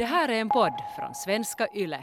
Det 0.00 0.06
här 0.06 0.28
är 0.28 0.40
en 0.40 0.48
podd 0.48 0.72
från 0.96 1.14
svenska 1.14 1.66
YLE. 1.74 1.98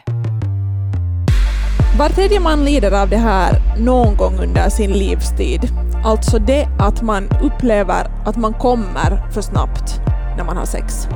Var 2.00 2.10
tredje 2.10 2.40
man 2.40 2.66
lider 2.66 3.02
av 3.02 3.10
det 3.10 3.18
här 3.18 3.78
någon 3.80 4.18
gång 4.18 4.40
under 4.40 4.70
sin 4.70 4.92
livstid. 4.92 5.62
Alltså 6.06 6.40
det 6.40 6.68
att 6.80 7.02
man 7.02 7.30
upplever 7.42 8.08
att 8.26 8.38
man 8.38 8.54
kommer 8.54 9.32
för 9.32 9.42
snabbt 9.42 10.00
när 10.38 10.44
man 10.44 10.58
har 10.58 10.66
sex. 10.66 11.08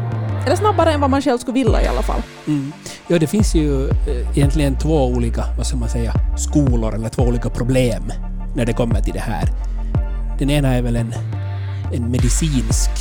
Eller 0.46 0.56
snabbare 0.56 0.92
än 0.92 1.02
vad 1.02 1.10
man 1.10 1.22
själv 1.22 1.38
skulle 1.38 1.54
vilja 1.54 1.84
i 1.84 1.88
alla 1.88 2.02
fall. 2.02 2.22
Mm. 2.48 2.72
Ja, 3.08 3.20
det 3.20 3.28
finns 3.28 3.56
ju 3.56 3.90
eh, 3.90 4.38
egentligen 4.38 4.78
två 4.78 5.06
olika, 5.06 5.44
vad 5.58 5.68
ska 5.68 5.78
man 5.78 5.90
säga, 5.90 6.14
skolor 6.38 6.96
eller 6.96 7.10
två 7.10 7.24
olika 7.24 7.50
problem 7.50 8.04
när 8.56 8.66
det 8.66 8.74
kommer 8.74 9.02
till 9.02 9.14
det 9.14 9.20
här. 9.20 9.44
Den 10.40 10.50
ena 10.50 10.74
är 10.74 10.82
väl 10.82 10.96
en, 10.96 11.14
en 11.94 12.12
medicinsk 12.12 12.92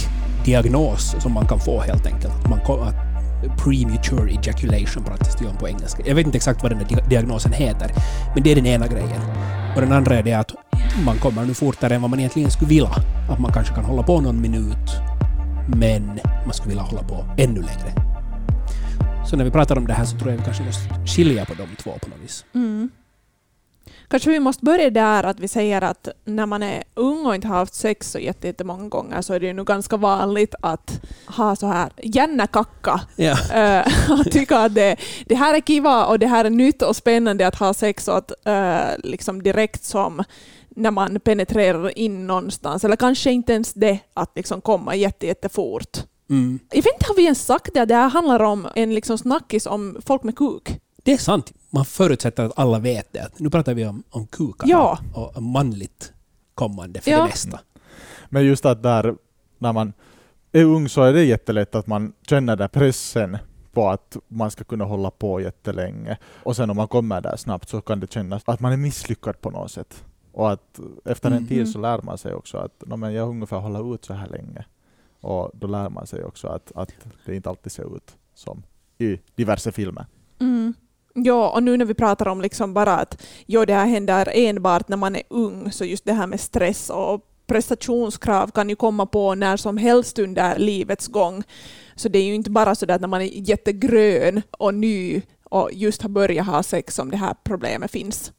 diagnos 0.45 1.15
som 1.19 1.33
man 1.33 1.47
kan 1.47 1.61
få 1.61 1.81
helt 1.81 2.07
enkelt. 2.07 2.49
Man, 2.49 2.59
att 2.59 3.10
premature 3.59 4.31
ejaculation 4.31 5.05
pratas 5.05 5.37
det 5.37 5.45
ju 5.45 5.51
om 5.51 5.57
på 5.57 5.69
engelska. 5.69 6.03
Jag 6.07 6.15
vet 6.15 6.27
inte 6.27 6.37
exakt 6.37 6.63
vad 6.63 6.73
den 6.73 6.79
här 6.79 7.09
diagnosen 7.09 7.53
heter, 7.53 7.91
men 8.35 8.43
det 8.43 8.53
är 8.53 8.57
den 8.57 8.67
ena 8.67 8.87
grejen. 8.87 9.21
Och 9.75 9.81
den 9.81 9.93
andra 9.93 10.15
är 10.15 10.23
det 10.23 10.33
att 10.33 10.55
man 11.05 11.17
kommer 11.19 11.45
nu 11.45 11.55
fortare 11.55 11.95
än 11.95 12.03
vad 12.03 12.11
man 12.11 12.19
egentligen 12.19 12.51
skulle 12.51 12.69
vilja. 12.69 12.91
Att 13.31 13.41
man 13.41 13.53
kanske 13.53 13.75
kan 13.75 13.85
hålla 13.85 14.03
på 14.03 14.21
någon 14.21 14.41
minut, 14.41 14.91
men 15.69 16.21
man 16.45 16.53
skulle 16.53 16.69
vilja 16.69 16.83
hålla 16.83 17.03
på 17.03 17.25
ännu 17.39 17.61
längre. 17.61 17.93
Så 19.27 19.37
när 19.37 19.45
vi 19.45 19.51
pratar 19.51 19.79
om 19.79 19.87
det 19.87 19.93
här 19.93 20.05
så 20.05 20.19
tror 20.19 20.31
jag 20.31 20.39
vi 20.39 20.45
kanske 20.45 20.63
måste 20.63 20.95
skilja 21.07 21.45
på 21.45 21.55
de 21.55 21.77
två 21.77 21.91
på 21.91 22.09
något 22.09 22.19
vis. 22.23 22.45
Mm. 22.55 22.91
Kanske 24.11 24.31
vi 24.31 24.41
måste 24.41 24.65
börja 24.65 24.91
där 24.91 25.25
att 25.25 25.41
vi 25.41 25.49
säger 25.49 25.83
att 25.83 26.09
när 26.25 26.47
man 26.47 26.63
är 26.63 26.83
ung 26.95 27.27
och 27.27 27.35
inte 27.35 27.49
har 27.49 27.57
haft 27.57 27.75
sex 27.75 28.11
så 28.11 28.19
jätte- 28.19 28.47
jättemånga 28.47 28.89
gånger 28.89 29.23
så 29.23 29.35
är 29.35 29.41
det 29.41 29.47
ju 29.47 29.53
nu 29.53 29.65
ganska 29.65 29.97
vanligt 29.97 30.55
att 30.61 31.01
ha 31.27 31.57
så 31.57 31.67
här 31.67 31.91
jännäkacka. 32.03 33.01
Ja. 33.17 33.37
Eh, 33.55 33.87
att 34.21 34.31
tycka 34.33 34.59
att 34.59 34.75
det, 34.75 34.97
det 35.27 35.35
här 35.35 35.55
är 35.55 35.61
kiva 35.61 36.07
och 36.07 36.19
det 36.19 36.27
här 36.27 36.45
är 36.45 36.51
nytt 36.51 36.83
och 36.83 36.97
spännande 36.97 37.47
att 37.47 37.55
ha 37.55 37.75
sex 37.75 38.09
och 38.09 38.17
att 38.17 38.33
eh, 38.45 38.99
liksom 39.05 39.43
direkt 39.43 39.85
som 39.85 40.25
när 40.69 40.91
man 40.91 41.21
penetrerar 41.21 41.99
in 41.99 42.27
någonstans, 42.27 42.85
eller 42.85 42.97
kanske 42.97 43.31
inte 43.31 43.53
ens 43.53 43.73
det, 43.75 43.99
att 44.15 44.33
liksom 44.37 44.61
komma 44.61 44.95
jätte, 44.95 45.27
jättefort. 45.27 45.99
Mm. 46.31 46.59
Jag 46.71 46.83
vet 46.83 46.93
inte, 46.95 47.07
har 47.09 47.15
vi 47.17 47.25
ens 47.25 47.47
sagt 47.47 47.75
det? 47.75 47.85
Det 47.85 47.95
här 47.95 48.09
handlar 48.09 48.43
om 48.43 48.69
en 48.75 48.95
liksom 48.95 49.19
snackis 49.19 49.67
om 49.67 49.97
folk 50.07 50.23
med 50.23 50.37
kuk. 50.37 50.81
Det 51.03 51.13
är 51.13 51.19
sant. 51.19 51.53
Man 51.71 51.85
förutsätter 51.85 52.45
att 52.45 52.59
alla 52.59 52.79
vet 52.79 53.13
det. 53.13 53.31
Nu 53.39 53.51
pratar 53.51 53.75
vi 53.75 53.87
om, 53.87 54.03
om 54.11 54.27
kukar 54.27 54.69
Ja. 54.69 54.99
och 55.15 55.43
manligt 55.43 56.13
kommande 56.55 57.01
för 57.01 57.11
Ja. 57.11 57.19
det 57.19 57.25
mesta. 57.25 57.61
Men 58.29 58.45
just 58.45 58.65
att 58.67 58.83
där, 58.83 59.15
när 59.59 59.73
man 59.73 59.93
är 60.53 60.65
ung 60.65 60.89
så 60.89 61.03
är 61.03 61.13
det 61.13 61.25
jättelätt 61.25 61.75
att 61.75 61.87
man 61.87 62.13
känner 62.29 62.57
den 62.57 62.69
pressen 62.69 63.39
på 63.73 63.89
att 63.89 64.17
man 64.29 64.51
ska 64.51 64.65
kunna 64.65 64.85
hålla 64.85 65.11
på 65.11 65.41
jättelänge. 65.41 66.19
Och 66.43 66.57
sen 66.57 66.71
om 66.71 66.77
man 66.77 66.89
kommer 66.89 67.21
där 67.21 67.37
snabbt 67.37 67.69
så 67.69 67.81
kan 67.81 68.01
det 68.01 68.13
kännas 68.13 68.43
att 68.47 68.61
man 68.61 68.73
är 68.73 68.77
misslyckad 68.77 69.41
på 69.41 69.51
något 69.51 69.71
sätt. 69.71 70.05
Och 70.33 70.53
att 70.53 70.81
efter 71.05 71.31
en 71.31 71.37
Mhm. 71.37 71.47
tid 71.47 71.69
så 71.69 71.79
lär 71.79 72.03
man 72.03 72.19
sig 72.19 72.35
också 72.35 72.59
att 72.59 72.83
"Nå, 72.87 72.97
men 72.97 73.13
jag 73.13 73.29
ungefär 73.29 73.57
hålla 73.59 73.95
ut 73.95 74.05
så 74.05 74.15
här 74.15 74.29
länge. 74.29 74.65
Och 75.21 75.51
då 75.55 75.67
lär 75.67 75.89
man 75.91 76.07
sig 76.07 76.25
också 76.25 76.49
att, 76.49 76.73
att 76.75 76.93
det 77.27 77.37
inte 77.37 77.49
alltid 77.49 77.73
ser 77.73 77.97
ut 77.97 78.17
som 78.35 78.63
i 78.99 79.21
diverse 79.35 79.73
filmer. 79.73 80.07
Mm. 80.41 80.75
Ja, 81.15 81.51
och 81.51 81.63
nu 81.63 81.77
när 81.77 81.85
vi 81.85 81.95
pratar 81.95 82.29
om 82.29 82.41
liksom 82.41 82.75
bara 82.75 82.97
att 82.97 83.23
jo, 83.47 83.65
det 83.65 83.75
här 83.75 83.87
händer 83.87 84.29
enbart 84.35 84.89
när 84.89 84.97
man 84.97 85.17
är 85.17 85.23
ung, 85.31 85.73
så 85.73 85.85
just 85.85 86.05
det 86.05 86.13
här 86.13 86.27
med 86.27 86.41
stress 86.41 86.91
och 86.91 87.27
prestationskrav 87.47 88.51
kan 88.51 88.69
ju 88.69 88.77
komma 88.77 89.07
på 89.07 89.35
när 89.35 89.57
som 89.57 89.77
helst 89.77 90.19
under 90.19 90.59
livets 90.59 91.09
gång. 91.09 91.43
Så 91.95 92.09
det 92.09 92.19
är 92.19 92.25
ju 92.25 92.35
inte 92.35 92.51
bara 92.51 92.75
så 92.75 92.87
där 92.87 92.95
att 92.95 93.01
när 93.01 93.09
man 93.09 93.23
är 93.23 93.49
jättegrön 93.49 94.43
och 94.51 94.75
ny 94.75 95.23
och 95.45 95.71
just 95.73 96.03
har 96.03 96.09
börjat 96.09 96.47
ha 96.47 96.63
sex 96.63 96.95
som 96.95 97.11
det 97.11 97.17
här 97.17 97.35
problemet 97.45 97.91
finns. 97.91 98.33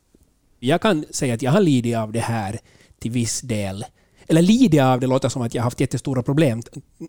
Jag 0.60 0.82
kan 0.82 1.06
säga 1.10 1.34
att 1.34 1.42
jag 1.42 1.52
har 1.52 1.62
lidit 1.62 1.98
av 1.98 2.12
det 2.12 2.20
här 2.20 2.60
till 3.00 3.12
viss 3.12 3.42
del. 3.42 3.86
Eller 4.28 4.42
lidit 4.42 4.82
av 4.82 5.00
det 5.00 5.08
låter 5.08 5.30
som 5.30 5.42
att 5.42 5.54
jag 5.54 5.62
har 5.62 5.66
haft 5.66 5.80
jättestora 5.80 6.24
problem. 6.24 6.62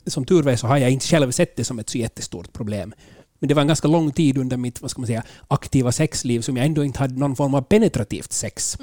Som 0.07 0.25
tur 0.25 0.49
är 0.49 0.57
så 0.57 0.67
har 0.67 0.79
jag 0.79 0.91
inte 0.91 1.07
själv 1.07 1.31
sett 1.31 1.57
det 1.57 1.65
som 1.65 1.79
ett 1.79 1.91
så 1.91 1.99
jättestort 1.99 2.53
problem. 2.53 2.95
Men 3.43 3.49
det 3.49 3.55
var 3.55 3.63
en 3.63 3.69
ganska 3.69 3.89
lång 3.89 4.13
tid 4.13 4.39
under 4.39 4.57
mitt 4.57 4.83
vad 4.83 4.91
ska 4.91 5.01
man 5.01 5.07
säga, 5.07 5.23
aktiva 5.49 5.93
sexliv 5.93 6.41
som 6.41 6.57
jag 6.57 6.67
ändå 6.67 6.85
inte 6.85 6.99
hade 6.99 7.15
någon 7.15 7.37
form 7.37 7.55
av 7.55 7.63
penetrativt 7.63 8.33
sex. 8.33 8.79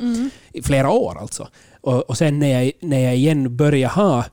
I 0.54 0.62
flera 0.62 0.90
år 0.90 1.18
alltså. 1.20 1.48
Och, 1.82 2.10
och 2.10 2.18
sen 2.18 2.40
när 2.40 2.48
jag, 2.48 2.72
när 2.82 3.00
jag 3.00 3.16
igen 3.16 3.56
började 3.58 3.94
ha 3.94 4.26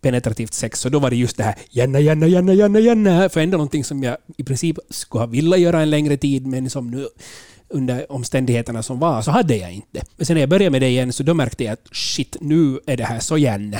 penetrativt 0.00 0.52
sex, 0.54 0.80
så 0.80 0.88
då 0.88 0.98
var 0.98 1.10
det 1.10 1.16
just 1.16 1.36
det 1.36 1.44
här 1.44 1.54
gärna, 1.70 2.00
gärna, 2.00 2.26
gärna, 2.26 2.52
gärna, 2.52 2.78
gärna. 2.78 3.28
För 3.28 3.40
ändå 3.40 3.56
någonting 3.56 3.84
som 3.84 4.02
jag 4.02 4.16
i 4.36 4.44
princip 4.44 4.78
skulle 4.90 5.22
ha 5.22 5.26
velat 5.26 5.60
göra 5.60 5.82
en 5.82 5.90
längre 5.90 6.16
tid, 6.16 6.46
men 6.46 6.70
som 6.70 6.90
nu 6.90 7.08
under 7.68 8.12
omständigheterna 8.12 8.82
som 8.82 8.98
var, 8.98 9.22
så 9.22 9.30
hade 9.30 9.56
jag 9.56 9.72
inte. 9.72 10.02
Men 10.16 10.26
sen 10.26 10.34
när 10.34 10.40
jag 10.40 10.50
började 10.50 10.70
med 10.70 10.82
det 10.82 10.88
igen, 10.88 11.12
så 11.12 11.22
då 11.22 11.34
märkte 11.34 11.64
jag 11.64 11.72
att 11.72 11.96
shit, 11.96 12.36
nu 12.40 12.80
är 12.86 12.96
det 12.96 13.04
här 13.04 13.20
så 13.20 13.38
gärna. 13.38 13.78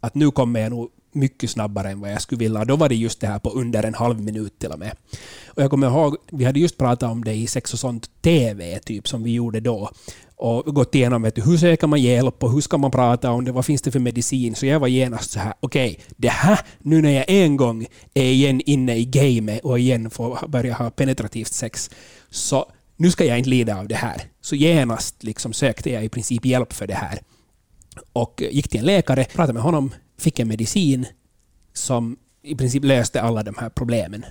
Att 0.00 0.14
nu 0.14 0.30
kommer 0.30 0.60
jag 0.60 0.70
nog 0.70 0.90
mycket 1.12 1.50
snabbare 1.50 1.90
än 1.90 2.00
vad 2.00 2.12
jag 2.12 2.22
skulle 2.22 2.38
vilja. 2.38 2.64
Då 2.64 2.76
var 2.76 2.88
det 2.88 2.94
just 2.94 3.20
det 3.20 3.26
här 3.26 3.38
på 3.38 3.50
under 3.50 3.82
en 3.82 3.94
halv 3.94 4.20
minut 4.20 4.58
till 4.58 4.70
och 4.70 4.78
med. 4.78 4.96
Och 5.46 5.62
jag 5.62 5.70
kommer 5.70 5.86
ihåg, 5.86 6.16
vi 6.32 6.44
hade 6.44 6.60
just 6.60 6.78
pratat 6.78 7.10
om 7.10 7.24
det 7.24 7.34
i 7.34 7.46
Sex 7.46 7.72
och 7.72 7.78
sånt 7.78 8.10
TV, 8.22 8.78
typ, 8.78 9.08
som 9.08 9.22
vi 9.22 9.32
gjorde 9.32 9.60
då. 9.60 9.90
Och 10.36 10.74
gått 10.74 10.94
igenom 10.94 11.22
vet 11.22 11.34
du, 11.34 11.42
hur 11.42 11.56
söker 11.56 11.86
man 11.86 12.02
hjälp 12.02 12.44
och 12.44 12.52
hur 12.52 12.60
ska 12.60 12.78
man 12.78 12.90
prata 12.90 13.30
om 13.30 13.44
det, 13.44 13.52
vad 13.52 13.64
finns 13.64 13.82
det 13.82 13.90
för 13.90 13.98
medicin? 13.98 14.54
Så 14.54 14.66
jag 14.66 14.80
var 14.80 14.88
genast 14.88 15.30
så 15.30 15.38
här, 15.38 15.54
okej, 15.60 16.00
det 16.16 16.28
här, 16.28 16.60
nu 16.78 17.02
när 17.02 17.10
jag 17.10 17.24
en 17.28 17.56
gång 17.56 17.86
är 18.14 18.24
igen 18.24 18.60
inne 18.60 18.96
i 18.96 19.04
gamet 19.04 19.60
och 19.64 19.78
igen 19.78 20.10
får 20.10 20.48
börja 20.48 20.74
ha 20.74 20.90
penetrativt 20.90 21.52
sex, 21.52 21.90
så 22.30 22.66
nu 22.96 23.10
ska 23.10 23.24
jag 23.24 23.38
inte 23.38 23.50
lida 23.50 23.78
av 23.78 23.88
det 23.88 23.94
här. 23.94 24.22
Så 24.40 24.56
genast 24.56 25.22
liksom 25.22 25.52
sökte 25.52 25.90
jag 25.90 26.04
i 26.04 26.08
princip 26.08 26.44
hjälp 26.44 26.72
för 26.72 26.86
det 26.86 26.94
här. 26.94 27.20
Och 28.12 28.42
gick 28.50 28.68
till 28.68 28.80
en 28.80 28.86
läkare, 28.86 29.24
pratade 29.24 29.52
med 29.52 29.62
honom, 29.62 29.90
fick 30.20 30.38
en 30.38 30.48
medicin 30.48 31.06
som 31.72 32.16
i 32.42 32.54
princip 32.54 32.84
löste 32.84 33.22
alla 33.22 33.42
de 33.42 33.54
här 33.58 33.68
problemen. 33.68 34.24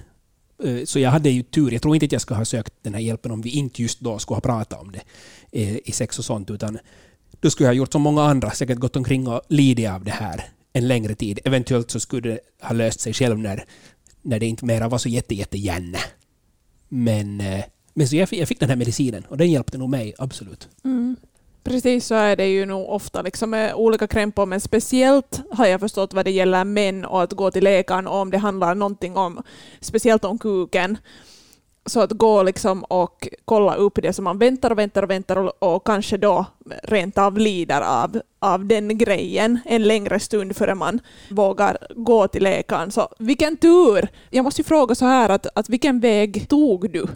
Eh, 0.64 0.86
så 0.86 1.00
jag 1.00 1.12
hade 1.12 1.30
ju 1.30 1.44
tur. 1.44 1.72
Jag 1.72 1.82
tror 1.82 1.96
inte 1.96 2.06
att 2.06 2.12
jag 2.12 2.22
skulle 2.22 2.38
ha 2.38 2.46
sökt 2.46 2.74
den 2.82 2.94
här 2.94 3.02
hjälpen 3.02 3.32
om 3.32 3.42
vi 3.42 3.50
inte 3.50 3.82
just 3.82 4.00
då 4.00 4.20
skulle 4.20 4.36
ha 4.36 4.42
pratat 4.42 4.82
om 4.82 4.92
det 4.92 5.02
eh, 5.52 5.78
i 5.86 5.92
sex 5.92 6.20
och 6.20 6.26
sånt, 6.26 6.52
utan 6.52 6.80
då 7.40 7.50
skulle 7.50 7.68
jag 7.68 7.74
ha 7.74 7.78
gjort 7.78 7.92
som 7.92 8.02
många 8.02 8.24
andra, 8.24 8.52
säkert 8.52 8.78
gått 8.78 8.96
omkring 8.96 9.28
och 9.28 9.42
lidit 9.48 9.90
av 9.90 10.04
det 10.04 10.12
här 10.12 10.46
en 10.74 10.88
längre 10.88 11.16
tid. 11.16 11.40
Eventuellt 11.46 11.92
så 11.92 12.00
skulle 12.00 12.30
det 12.30 12.40
ha 12.62 12.74
löst 12.74 13.00
sig 13.00 13.14
själv 13.14 13.40
när, 13.40 13.66
när 14.22 14.40
det 14.40 14.46
inte 14.46 14.66
mera 14.66 14.88
var 14.88 14.98
så 14.98 15.10
jätte, 15.10 15.36
jätte 15.36 15.58
gärna. 15.58 16.00
Men, 16.90 17.42
eh, 17.42 17.64
men 17.94 18.08
så 18.08 18.16
jag 18.16 18.30
fick, 18.30 18.40
jag 18.40 18.48
fick 18.48 18.60
den 18.60 18.70
här 18.70 18.76
medicinen 18.76 19.24
och 19.30 19.38
den 19.38 19.52
hjälpte 19.52 19.78
nog 19.78 19.90
mig, 19.90 20.14
absolut. 20.18 20.68
Mm. 20.84 21.16
Precis 21.64 22.06
så 22.06 22.16
är 22.16 22.36
det 22.36 22.48
ju 22.48 22.66
nog 22.66 22.90
ofta 22.90 23.22
liksom 23.22 23.50
med 23.50 23.74
olika 23.74 24.08
krämpor, 24.08 24.46
men 24.46 24.62
speciellt 24.62 25.42
har 25.52 25.66
jag 25.66 25.80
förstått 25.80 26.14
vad 26.14 26.26
det 26.26 26.32
gäller 26.32 26.64
män 26.64 27.06
och 27.06 27.24
att 27.24 27.34
gå 27.34 27.52
till 27.52 27.64
läkaren 27.64 28.08
om 28.08 28.32
det 28.32 28.38
handlar 28.38 28.76
någonting 28.76 29.18
om, 29.18 29.44
speciellt 29.80 30.26
om 30.26 30.38
kuken. 30.38 30.98
Så 31.86 32.02
att 32.02 32.12
gå 32.12 32.44
liksom 32.44 32.84
och 32.84 33.28
kolla 33.46 33.76
upp 33.76 34.00
det 34.02 34.14
så 34.14 34.22
man 34.22 34.38
väntar 34.38 34.72
och 34.72 34.78
väntar 34.78 35.04
och 35.04 35.10
väntar 35.10 35.36
och, 35.36 35.76
och 35.76 35.86
kanske 35.86 36.18
då 36.18 36.46
rent 36.84 37.18
av 37.18 37.38
lider 37.38 37.82
av, 37.82 38.22
av 38.40 38.66
den 38.66 38.98
grejen 38.98 39.60
en 39.66 39.84
längre 39.84 40.20
stund 40.20 40.56
före 40.56 40.76
man 40.76 41.00
vågar 41.30 41.78
gå 41.96 42.28
till 42.28 42.44
läkaren. 42.44 42.92
Så 42.92 43.10
vilken 43.20 43.58
tur! 43.58 44.10
Jag 44.30 44.44
måste 44.44 44.62
ju 44.62 44.66
fråga 44.66 44.96
så 44.96 45.06
här 45.06 45.30
att, 45.30 45.48
att 45.56 45.70
vilken 45.70 46.00
väg 46.00 46.50
tog 46.50 46.92
du? 46.92 47.08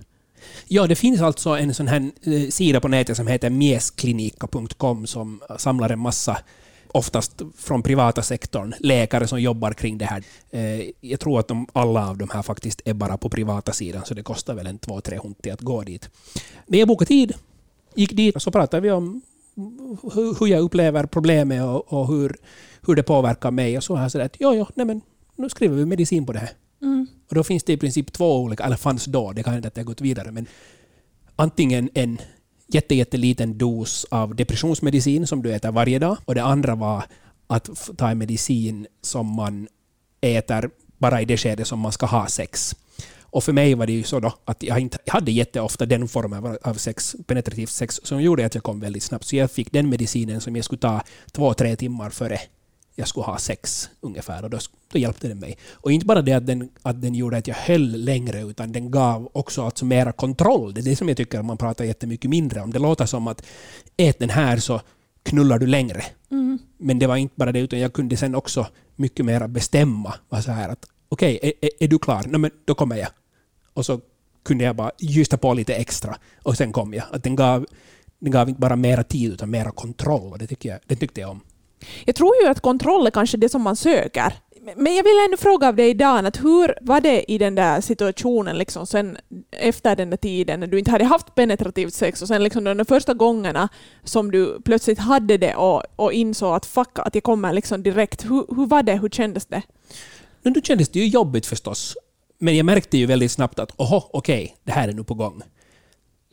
Ja, 0.68 0.88
det 0.88 0.96
finns 0.96 1.22
alltså 1.22 1.50
en 1.50 1.74
sån 1.74 1.88
här 1.88 2.12
eh, 2.24 2.50
sida 2.50 2.80
på 2.80 2.88
nätet 2.88 3.18
som 3.18 3.28
heter 3.28 3.50
miesklinika.com 3.50 5.08
som 5.08 5.42
samlar 5.58 5.90
en 5.90 6.00
massa, 6.00 6.38
oftast 6.88 7.42
från 7.58 7.84
privata 7.84 8.22
sektorn, 8.22 8.74
läkare 8.80 9.28
som 9.28 9.42
jobbar 9.42 9.74
kring 9.74 9.98
det 9.98 10.06
här. 10.06 10.24
Eh, 10.52 10.90
jag 11.02 11.20
tror 11.20 11.40
att 11.40 11.48
de, 11.48 11.68
alla 11.74 12.10
av 12.10 12.18
de 12.18 12.30
här 12.30 12.42
faktiskt 12.42 12.82
är 12.86 12.94
bara 12.94 13.18
på 13.18 13.30
privata 13.30 13.72
sidan, 13.72 14.06
så 14.06 14.14
det 14.14 14.24
kostar 14.24 14.54
väl 14.54 14.68
en 14.68 14.78
två, 14.78 15.02
tre 15.02 15.20
hunti 15.24 15.50
att 15.50 15.62
gå 15.62 15.82
dit. 15.82 16.10
Men 16.68 16.80
jag 16.80 16.88
bokade 16.88 17.08
tid, 17.08 17.34
gick 17.96 18.12
dit 18.12 18.36
och 18.36 18.42
så 18.42 18.52
pratade 18.52 18.82
vi 18.82 18.92
om 18.92 19.22
hur 20.40 20.48
jag 20.48 20.62
upplever 20.62 21.06
problemet 21.06 21.64
och, 21.64 21.94
och 21.94 22.08
hur, 22.08 22.36
hur 22.88 22.96
det 22.96 23.04
påverkar 23.04 23.52
mig. 23.52 23.78
Och 23.78 23.84
så 23.84 23.96
här 23.96 24.04
jag 24.04 24.12
sådär 24.12 24.26
att 24.26 24.36
ja, 24.40 24.56
ja, 24.56 24.70
nej 24.76 24.86
men 24.86 25.02
nu 25.36 25.50
skriver 25.50 25.76
vi 25.76 25.86
medicin 25.86 26.26
på 26.26 26.34
det 26.34 26.40
här. 26.40 26.52
Mm. 26.82 27.08
Och 27.34 27.38
då 27.38 27.44
finns 27.44 27.64
det 27.64 27.74
i 27.74 27.78
princip 27.78 28.14
två 28.14 28.38
olika, 28.42 28.64
eller 28.64 28.76
fanns 28.76 29.06
då, 29.06 29.32
det 29.32 29.44
kan 29.44 29.54
hända 29.54 29.68
att 29.68 29.76
det 29.76 29.82
har 29.82 29.86
gått 29.86 30.02
vidare, 30.02 30.32
men 30.32 30.46
antingen 31.36 31.90
en 31.94 32.18
jätte, 32.68 32.96
jätteliten 32.96 33.58
dos 33.58 34.06
av 34.12 34.36
depressionsmedicin 34.36 35.28
som 35.28 35.44
du 35.44 35.54
äter 35.54 35.72
varje 35.72 36.00
dag 36.00 36.18
och 36.26 36.36
det 36.36 36.44
andra 36.44 36.76
var 36.76 37.04
att 37.48 37.70
ta 37.98 38.10
en 38.10 38.18
medicin 38.18 38.88
som 39.02 39.28
man 39.36 39.68
äter 40.22 40.70
bara 40.98 41.22
i 41.22 41.26
det 41.26 41.38
skede 41.38 41.66
som 41.66 41.80
man 41.80 41.92
ska 41.92 42.06
ha 42.06 42.28
sex. 42.28 42.76
Och 43.22 43.44
för 43.44 43.54
mig 43.54 43.76
var 43.76 43.88
det 43.88 43.94
ju 43.94 44.04
så 44.04 44.20
då 44.20 44.34
att 44.46 44.64
jag 44.64 44.80
inte 44.80 44.98
jag 45.06 45.14
hade 45.14 45.32
jätteofta 45.32 45.86
den 45.86 46.08
formen 46.08 46.46
av- 46.46 46.58
av 46.64 46.74
sex, 46.74 47.16
penetrativt 47.28 47.70
sex 47.70 48.00
som 48.04 48.22
gjorde 48.22 48.46
att 48.46 48.56
jag 48.56 48.64
kom 48.64 48.80
väldigt 48.80 49.04
snabbt. 49.04 49.26
Så 49.26 49.36
jag 49.36 49.52
fick 49.52 49.72
den 49.72 49.90
medicinen 49.90 50.42
som 50.42 50.56
jag 50.56 50.66
skulle 50.66 50.80
ta 50.80 51.02
två, 51.32 51.54
tre 51.54 51.76
timmar 51.76 52.10
före 52.10 52.40
jag 52.96 53.08
skulle 53.08 53.26
ha 53.26 53.38
sex 53.38 53.90
ungefär 54.02 54.44
och 54.44 54.50
då, 54.50 54.60
då 54.92 55.00
hjälpte 55.00 55.28
den 55.28 55.40
mig. 55.40 55.58
Och 55.72 55.92
inte 55.92 56.06
bara 56.06 56.22
det 56.22 56.34
att 56.34 56.48
den, 56.48 56.70
att 56.82 57.02
den 57.02 57.16
gjorde 57.16 57.38
att 57.38 57.48
jag 57.48 57.56
höll 57.56 57.92
längre 57.92 58.42
utan 58.42 58.72
den 58.72 58.92
gav 58.92 59.30
också 59.34 59.64
alltså 59.64 59.86
mera 59.86 60.12
kontroll. 60.12 60.74
Det 60.74 60.82
är 60.82 60.84
det 60.84 60.96
som 60.96 61.08
jag 61.08 61.18
tycker 61.18 61.40
att 61.40 61.46
man 61.46 61.58
pratar 61.58 61.86
jättemycket 61.86 62.30
mindre 62.30 62.62
om. 62.62 62.74
Det 62.74 62.80
låter 62.80 63.06
som 63.06 63.28
att 63.28 63.46
ät 63.98 64.20
den 64.20 64.30
här 64.30 64.58
så 64.58 64.82
knullar 65.24 65.60
du 65.60 65.68
längre. 65.68 66.04
Mm. 66.32 66.60
Men 66.78 67.00
det 67.00 67.08
var 67.08 67.16
inte 67.16 67.34
bara 67.38 67.52
det 67.52 67.60
utan 67.60 67.80
jag 67.80 67.94
kunde 67.94 68.18
sen 68.18 68.36
också 68.36 68.68
mycket 68.96 69.26
mera 69.26 69.48
bestämma. 69.48 70.14
Var 70.30 70.42
så 70.42 70.52
här 70.52 70.70
att 70.70 70.86
okej, 71.10 71.38
okay, 71.38 71.54
är, 71.62 71.70
är, 71.80 71.88
du 71.88 72.00
klar? 72.00 72.24
Nej, 72.28 72.40
men 72.40 72.52
då 72.66 72.76
kommer 72.76 72.96
jag. 72.96 73.10
Och 73.74 73.86
så 73.86 74.02
kunde 74.44 74.64
jag 74.64 74.76
bara 74.76 74.92
ljusta 75.00 75.38
på 75.38 75.54
lite 75.54 75.76
extra 75.76 76.18
och 76.44 76.58
sen 76.58 76.72
kom 76.72 76.94
jag. 76.94 77.06
Att 77.12 77.24
den 77.24 77.36
gav, 77.36 77.66
den 78.20 78.32
gav 78.32 78.50
inte 78.50 78.62
bara 78.62 78.76
mera 78.76 79.04
tid 79.04 79.34
utan 79.34 79.50
mera 79.50 79.72
kontroll 79.72 80.32
och 80.32 80.38
det, 80.38 80.48
tycker 80.48 80.70
jag, 80.70 80.80
det 80.88 80.96
tyckte 80.96 81.22
jag 81.22 81.30
om. 81.30 81.42
Jag 82.06 82.16
tror 82.16 82.36
ju 82.44 82.50
att 82.50 82.60
kontroll 82.60 83.08
är 83.08 83.12
kanske 83.12 83.38
det 83.38 83.50
som 83.50 83.62
man 83.62 83.76
söker. 83.76 84.34
Men 84.76 84.96
jag 84.96 85.04
vill 85.04 85.26
ändå 85.26 85.38
fråga 85.38 85.68
av 85.68 85.76
dig 85.76 85.94
Dan, 85.94 86.26
att 86.26 86.38
hur 86.38 86.74
var 86.82 87.02
det 87.02 87.32
i 87.32 87.38
den 87.38 87.56
där 87.56 87.82
situationen 87.82 88.58
liksom 88.58 88.88
sen 88.88 89.18
efter 89.52 89.96
den 89.96 90.10
där 90.10 90.18
tiden 90.18 90.60
när 90.60 90.68
du 90.68 90.80
inte 90.80 90.92
hade 90.92 91.06
haft 91.06 91.36
penetrativt 91.36 91.94
sex 91.94 92.22
och 92.22 92.28
sen 92.28 92.44
liksom 92.44 92.64
de 92.64 92.86
första 92.86 93.14
gångerna 93.14 93.70
som 94.04 94.32
du 94.32 94.62
plötsligt 94.66 95.00
hade 95.00 95.38
det 95.38 95.56
och, 95.56 95.84
och 95.96 96.14
insåg 96.14 96.56
att 96.56 96.66
fuck, 96.66 97.00
att 97.00 97.16
jag 97.16 97.24
kommer 97.24 97.54
liksom 97.54 97.84
direkt. 97.84 98.26
Hur, 98.26 98.56
hur 98.56 98.66
var 98.66 98.84
det? 98.84 98.94
Hur 98.94 99.10
kändes 99.10 99.46
det? 99.46 99.62
Men 100.42 100.54
då 100.54 100.62
kändes 100.62 100.90
det 100.90 101.00
ju 101.00 101.08
jobbigt 101.08 101.46
förstås. 101.46 101.96
Men 102.40 102.58
jag 102.58 102.66
märkte 102.66 102.98
ju 102.98 103.06
väldigt 103.06 103.32
snabbt 103.32 103.60
att 103.60 103.72
oho, 103.78 104.10
okej, 104.14 104.44
okay, 104.44 104.56
det 104.64 104.72
här 104.72 104.88
är 104.88 104.94
nu 104.94 105.04
på 105.04 105.14
gång. 105.14 105.42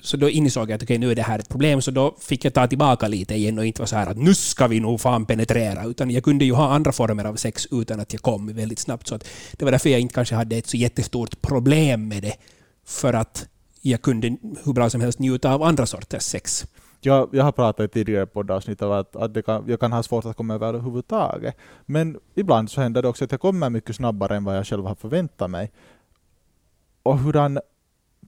Så 0.02 0.17
då 0.17 0.29
insåg 0.29 0.70
jag 0.70 0.76
att 0.76 0.82
okay, 0.82 0.99
nu 0.99 1.11
är 1.11 1.14
det 1.14 1.23
här 1.23 1.38
ett 1.38 1.49
problem, 1.49 1.82
så 1.82 1.91
då 1.91 2.17
fick 2.20 2.44
jag 2.44 2.55
ta 2.55 2.67
tillbaka 2.67 3.08
lite 3.08 3.35
igen 3.35 3.58
och 3.58 3.67
inte 3.67 3.81
vara 3.81 3.87
så 3.87 3.97
här 3.97 4.06
att 4.06 4.17
nu 4.17 4.35
ska 4.35 4.67
vi 4.67 4.81
nog 4.81 5.00
fan 5.00 5.26
penetrera, 5.26 5.85
utan 5.85 6.11
jag 6.11 6.25
kunde 6.25 6.44
ju 6.44 6.52
ha 6.52 6.75
andra 6.75 6.93
former 6.93 7.25
av 7.25 7.37
sex 7.37 7.67
utan 7.70 8.00
att 8.00 8.12
jag 8.12 8.23
kom 8.23 8.55
väldigt 8.55 8.79
snabbt. 8.79 9.06
Så 9.06 9.14
att 9.14 9.29
det 9.52 9.64
var 9.64 9.73
därför 9.73 9.91
jag 9.91 10.00
inte 10.00 10.14
kanske 10.14 10.35
hade 10.35 10.56
ett 10.56 10.67
så 10.67 10.76
jättestort 10.76 11.43
problem 11.43 12.08
med 12.08 12.23
det, 12.23 12.35
för 12.87 13.12
att 13.12 13.47
jag 13.81 14.02
kunde 14.02 14.37
hur 14.64 14.73
bra 14.73 14.91
som 14.91 15.00
helst 15.00 15.19
njuta 15.19 15.55
av 15.55 15.62
andra 15.62 15.87
sorters 15.87 16.23
sex. 16.23 16.67
Jag, 17.00 17.29
jag 17.32 17.44
har 17.44 17.52
pratat 17.52 17.85
i 17.85 17.88
tidigare 17.88 18.26
poddavsnitt 18.26 18.82
om 18.82 18.93
att, 18.93 19.17
att 19.17 19.44
kan, 19.44 19.64
jag 19.69 19.81
kan 19.81 19.93
ha 19.93 20.02
svårt 20.02 20.25
att 20.25 20.37
komma 20.37 20.55
över 20.55 20.69
överhuvudtaget. 20.69 21.56
Men 21.87 22.19
ibland 22.35 22.70
så 22.70 22.81
händer 22.81 23.02
det 23.02 23.08
också 23.08 23.25
att 23.25 23.31
jag 23.31 23.41
kommer 23.41 23.70
mycket 23.70 23.97
snabbare 23.97 24.37
än 24.37 24.44
vad 24.44 24.56
jag 24.56 24.67
själv 24.67 24.85
har 24.85 24.94
förväntat 24.94 25.50
mig. 25.50 25.73
Och 27.02 27.19
hurdan 27.19 27.58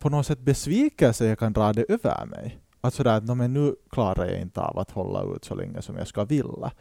på 0.03 0.09
något 0.09 0.27
sätt 0.27 0.39
besvikelse 0.39 1.27
jag 1.27 1.39
kan 1.39 1.53
dra 1.53 1.73
det 1.73 1.85
över 1.89 2.27
mig. 2.27 2.59
Att 2.81 2.95
sådär 2.95 3.17
att 3.17 3.37
men 3.37 3.55
nu 3.55 3.75
klarar 3.91 4.27
jag 4.27 4.41
inte 4.41 4.61
av 4.61 4.79
att 4.79 4.91
hålla 4.91 5.37
ut 5.37 5.45
så 5.45 5.55
länge 5.55 5.83
som 5.83 5.97
jag 5.97 6.09
ska 6.09 6.25
vilja. 6.25 6.73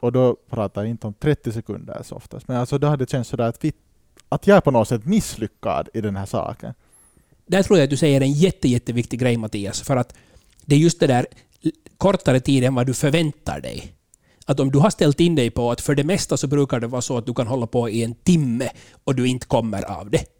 Och 0.00 0.12
då 0.12 0.36
pratar 0.50 0.82
jag 0.82 0.90
inte 0.90 1.06
om 1.06 1.14
30 1.14 1.52
sekunder 1.52 2.02
så 2.02 2.14
oftast, 2.14 2.48
men 2.48 2.56
alltså 2.56 2.78
då 2.78 2.86
hade 2.86 3.04
det 3.04 3.10
känts 3.10 3.30
sådär 3.30 3.48
att, 3.48 3.64
vi, 3.64 3.72
att 4.28 4.46
jag 4.46 4.56
är 4.56 4.60
på 4.60 4.70
något 4.70 4.88
sätt 4.88 5.04
misslyckad 5.04 5.88
i 5.94 6.00
den 6.00 6.16
här 6.16 6.26
saken. 6.26 6.74
Där 7.46 7.62
tror 7.62 7.78
jag 7.78 7.84
att 7.84 7.90
du 7.90 7.96
säger 7.96 8.20
en 8.20 8.32
jätte, 8.32 8.68
jätteviktig 8.68 9.20
grej 9.20 9.36
Mattias, 9.36 9.82
för 9.82 9.96
att 9.96 10.14
det 10.64 10.74
är 10.74 10.78
just 10.78 11.00
det 11.00 11.06
där 11.06 11.26
kortare 11.98 12.40
tid 12.40 12.64
än 12.64 12.74
vad 12.74 12.86
du 12.86 12.94
förväntar 12.94 13.60
dig. 13.60 13.92
Att 14.46 14.60
om 14.60 14.70
du 14.70 14.78
har 14.78 14.90
ställt 14.90 15.20
in 15.20 15.34
dig 15.34 15.50
på 15.50 15.70
att 15.70 15.80
för 15.80 15.94
det 15.94 16.04
mesta 16.04 16.36
så 16.36 16.46
brukar 16.46 16.80
det 16.80 16.86
vara 16.86 17.02
så 17.02 17.18
att 17.18 17.26
du 17.26 17.34
kan 17.34 17.46
hålla 17.46 17.66
på 17.66 17.88
i 17.88 18.04
en 18.04 18.14
timme 18.14 18.70
och 19.04 19.14
du 19.14 19.26
inte 19.28 19.46
kommer 19.46 19.82
av 19.82 20.10
det. 20.10 20.39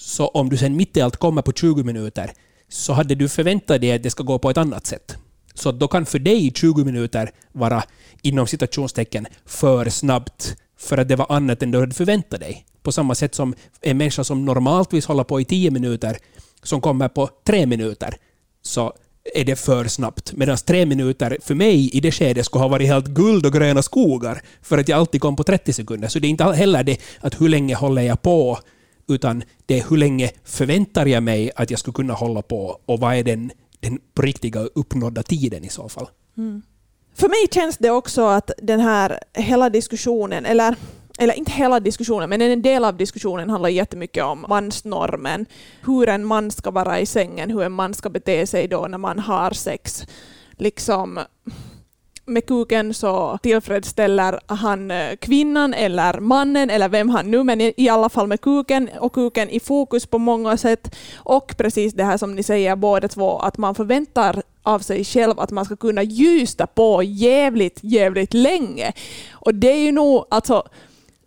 Så 0.00 0.26
om 0.26 0.48
du 0.48 0.56
sen 0.56 0.76
mitt 0.76 0.96
i 0.96 1.00
allt 1.00 1.16
kommer 1.16 1.42
på 1.42 1.52
20 1.52 1.82
minuter 1.82 2.32
så 2.68 2.92
hade 2.92 3.14
du 3.14 3.28
förväntat 3.28 3.80
dig 3.80 3.92
att 3.92 4.02
det 4.02 4.10
ska 4.10 4.22
gå 4.22 4.38
på 4.38 4.50
ett 4.50 4.56
annat 4.56 4.86
sätt. 4.86 5.16
Så 5.54 5.72
då 5.72 5.88
kan 5.88 6.06
för 6.06 6.18
dig 6.18 6.52
20 6.54 6.84
minuter 6.84 7.30
vara 7.52 7.82
inom 8.22 8.46
citationstecken 8.46 9.26
för 9.46 9.88
snabbt 9.88 10.56
för 10.78 10.98
att 10.98 11.08
det 11.08 11.16
var 11.16 11.26
annat 11.32 11.62
än 11.62 11.70
du 11.70 11.80
hade 11.80 11.94
förväntat 11.94 12.40
dig. 12.40 12.64
På 12.82 12.92
samma 12.92 13.14
sätt 13.14 13.34
som 13.34 13.54
en 13.80 13.96
människa 13.96 14.24
som 14.24 14.44
normaltvis 14.44 15.06
håller 15.06 15.24
på 15.24 15.40
i 15.40 15.44
10 15.44 15.70
minuter 15.70 16.16
som 16.62 16.80
kommer 16.80 17.08
på 17.08 17.28
3 17.44 17.66
minuter 17.66 18.14
så 18.62 18.92
är 19.34 19.44
det 19.44 19.56
för 19.56 19.84
snabbt. 19.84 20.32
Medan 20.32 20.56
tre 20.56 20.86
minuter 20.86 21.38
för 21.42 21.54
mig 21.54 21.90
i 21.96 22.00
det 22.00 22.12
skedet 22.12 22.46
skulle 22.46 22.62
ha 22.62 22.68
varit 22.68 22.88
helt 22.88 23.06
guld 23.06 23.46
och 23.46 23.52
gröna 23.52 23.82
skogar 23.82 24.42
för 24.62 24.78
att 24.78 24.88
jag 24.88 24.98
alltid 24.98 25.20
kom 25.20 25.36
på 25.36 25.44
30 25.44 25.72
sekunder. 25.72 26.08
Så 26.08 26.18
det 26.18 26.26
är 26.26 26.30
inte 26.30 26.44
heller 26.44 26.82
det 26.82 26.98
att 27.20 27.40
hur 27.40 27.48
länge 27.48 27.74
håller 27.74 28.02
jag 28.02 28.22
på 28.22 28.58
utan 29.10 29.42
det 29.66 29.78
är 29.78 29.84
hur 29.90 29.96
länge 29.96 30.30
förväntar 30.44 31.06
jag 31.06 31.22
mig 31.22 31.50
att 31.56 31.70
jag 31.70 31.80
skulle 31.80 31.94
kunna 31.94 32.14
hålla 32.14 32.42
på 32.42 32.80
och 32.86 33.00
vad 33.00 33.14
är 33.14 33.24
den, 33.24 33.50
den 33.80 33.98
riktiga 34.20 34.60
uppnådda 34.60 35.22
tiden 35.22 35.64
i 35.64 35.68
så 35.68 35.88
fall. 35.88 36.08
Mm. 36.38 36.62
För 37.14 37.28
mig 37.28 37.48
känns 37.50 37.78
det 37.78 37.90
också 37.90 38.26
att 38.26 38.50
den 38.62 38.80
här 38.80 39.18
hela 39.34 39.70
diskussionen, 39.70 40.46
eller 40.46 40.76
eller 41.18 41.34
inte 41.34 41.52
hela 41.52 41.80
diskussionen, 41.80 42.28
men 42.28 42.42
en 42.42 42.62
del 42.62 42.84
av 42.84 42.96
diskussionen 42.96 43.50
handlar 43.50 43.68
jättemycket 43.68 44.24
om 44.24 44.46
mansnormen. 44.48 45.46
Hur 45.86 46.08
en 46.08 46.24
man 46.24 46.50
ska 46.50 46.70
vara 46.70 47.00
i 47.00 47.06
sängen, 47.06 47.50
hur 47.50 47.62
en 47.62 47.72
man 47.72 47.94
ska 47.94 48.10
bete 48.10 48.46
sig 48.46 48.68
då 48.68 48.86
när 48.88 48.98
man 48.98 49.18
har 49.18 49.50
sex. 49.50 50.06
Liksom, 50.52 51.20
med 52.30 52.46
kuken 52.46 52.94
så 52.94 53.38
tillfredsställer 53.42 54.40
han 54.46 54.90
eh, 54.90 55.16
kvinnan 55.16 55.74
eller 55.74 56.20
mannen 56.20 56.70
eller 56.70 56.88
vem 56.88 57.08
han 57.08 57.30
nu, 57.30 57.44
men 57.44 57.60
i 57.60 57.88
alla 57.88 58.08
fall 58.08 58.26
med 58.26 58.40
kuken 58.40 58.90
och 58.98 59.12
kuken 59.12 59.50
i 59.50 59.60
fokus 59.60 60.06
på 60.06 60.18
många 60.18 60.56
sätt. 60.56 60.96
Och 61.16 61.54
precis 61.56 61.94
det 61.94 62.04
här 62.04 62.16
som 62.16 62.34
ni 62.34 62.42
säger 62.42 62.76
båda 62.76 63.08
två, 63.08 63.38
att 63.38 63.58
man 63.58 63.74
förväntar 63.74 64.42
av 64.62 64.78
sig 64.78 65.04
själv 65.04 65.40
att 65.40 65.50
man 65.50 65.64
ska 65.64 65.76
kunna 65.76 66.02
ljusta 66.02 66.66
på 66.66 67.02
jävligt, 67.02 67.78
jävligt 67.82 68.34
länge. 68.34 68.92
Och 69.32 69.54
det 69.54 69.72
är 69.72 69.84
ju 69.84 69.92
nog, 69.92 70.24
alltså 70.30 70.62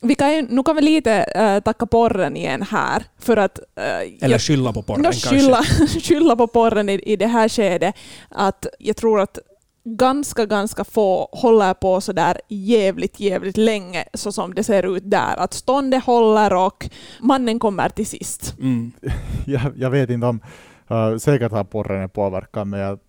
vi 0.04 0.16
kan 0.16 0.34
ju, 0.34 0.42
nu 0.42 0.64
kan 0.64 0.76
vi 0.76 0.82
lite 0.82 1.12
äh, 1.14 1.60
tacka 1.60 1.86
porren 1.86 2.38
igen 2.38 2.62
här. 2.62 3.04
För 3.20 3.38
att, 3.38 3.60
äh, 3.76 4.26
Eller 4.26 4.40
skylla 4.40 4.74
på 4.74 4.82
porren 4.82 5.02
no, 5.02 5.12
skylla, 5.12 5.64
skylla 6.04 6.36
på 6.36 6.48
porren 6.48 6.90
i, 6.90 6.94
i 6.94 7.16
det 7.16 7.28
här 7.28 7.50
skedet. 7.50 7.96
Att 8.30 8.66
jag 8.80 8.96
tror 8.96 9.22
att 9.22 9.40
ganska, 9.84 10.46
ganska 10.46 10.84
få 10.84 11.30
håller 11.32 11.74
på 11.74 12.02
så 12.02 12.14
där 12.14 12.42
jävligt, 12.48 13.20
jävligt 13.20 13.58
länge 13.58 14.06
så 14.14 14.32
som 14.32 14.54
det 14.54 14.64
ser 14.64 14.96
ut 14.96 15.10
där. 15.10 15.36
Att 15.38 15.54
ståndet 15.54 16.04
håller 16.04 16.54
och 16.54 16.90
mannen 17.20 17.60
kommer 17.60 17.90
till 17.90 18.08
sist. 18.08 18.56
Mm. 18.60 18.92
jag, 19.46 19.62
jag, 19.76 19.90
vet 19.90 20.10
inte 20.10 20.28
om, 20.28 20.40
äh, 20.88 20.98
uh, 20.98 21.18
säkert 21.18 21.52
har 21.52 21.64
porren 21.64 22.10
påverkat, 22.10 22.68
men 22.68 22.80
jag, 22.80 23.00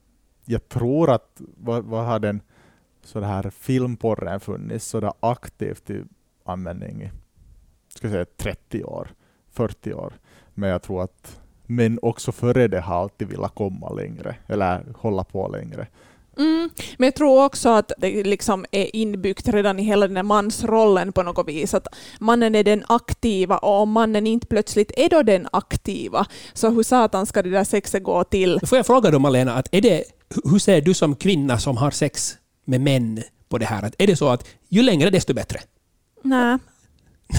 jag 0.44 0.68
tror 0.68 1.10
att, 1.10 1.40
vad, 1.56 1.84
vad 1.84 2.04
har 2.04 2.18
den 2.18 2.40
så 3.04 3.20
det 3.20 3.26
här 3.26 3.50
filmporren 3.50 4.40
funnits 4.40 4.86
så 4.86 5.00
där 5.00 5.12
aktivt 5.20 5.90
i 5.90 6.04
användning 6.44 7.02
i 7.02 7.10
ska 7.88 8.08
säga 8.10 8.26
30 8.36 8.84
år, 8.84 9.08
40 9.50 9.94
år. 9.94 10.14
Men 10.54 10.70
jag 10.70 10.82
tror 10.82 11.02
att 11.02 11.40
Men 11.66 11.98
också 12.02 12.32
före 12.32 12.68
det 12.68 12.80
har 12.80 13.02
alltid 13.02 13.28
velat 13.28 13.54
komma 13.54 13.92
längre, 13.92 14.36
eller 14.46 14.84
hålla 14.96 15.24
på 15.24 15.48
längre. 15.48 15.86
Mm, 16.38 16.70
men 16.98 17.06
jag 17.06 17.14
tror 17.14 17.44
också 17.44 17.68
att 17.68 17.92
det 17.98 18.24
liksom 18.24 18.64
är 18.70 18.96
inbyggt 18.96 19.48
redan 19.48 19.78
i 19.78 19.82
hela 19.82 20.06
den 20.06 20.16
här 20.16 20.22
mansrollen 20.22 21.12
på 21.12 21.22
något 21.22 21.48
vis. 21.48 21.74
Att 21.74 21.86
mannen 22.20 22.54
är 22.54 22.64
den 22.64 22.84
aktiva 22.88 23.58
och 23.58 23.80
om 23.80 23.90
mannen 23.90 24.26
inte 24.26 24.46
plötsligt 24.46 24.92
är 24.96 25.08
då 25.08 25.22
den 25.22 25.48
aktiva, 25.52 26.26
så 26.52 26.70
hur 26.70 26.82
satan 26.82 27.26
ska 27.26 27.42
det 27.42 27.50
där 27.50 27.64
sexet 27.64 28.02
gå 28.02 28.24
till? 28.24 28.60
Får 28.66 28.78
jag 28.78 28.86
fråga 28.86 29.10
då 29.10 29.18
Malena, 29.18 29.54
att 29.54 29.68
är 29.72 29.80
det, 29.80 30.04
hur 30.44 30.58
ser 30.58 30.80
du 30.80 30.94
som 30.94 31.16
kvinna 31.16 31.58
som 31.58 31.76
har 31.76 31.90
sex 31.90 32.34
med 32.64 32.80
män 32.80 33.22
på 33.48 33.58
det 33.58 33.66
här? 33.66 33.82
Att 33.82 33.94
är 33.98 34.06
det 34.06 34.16
så 34.16 34.28
att 34.28 34.46
ju 34.68 34.82
längre 34.82 35.10
desto 35.10 35.34
bättre? 35.34 35.60
Nej, 36.22 36.58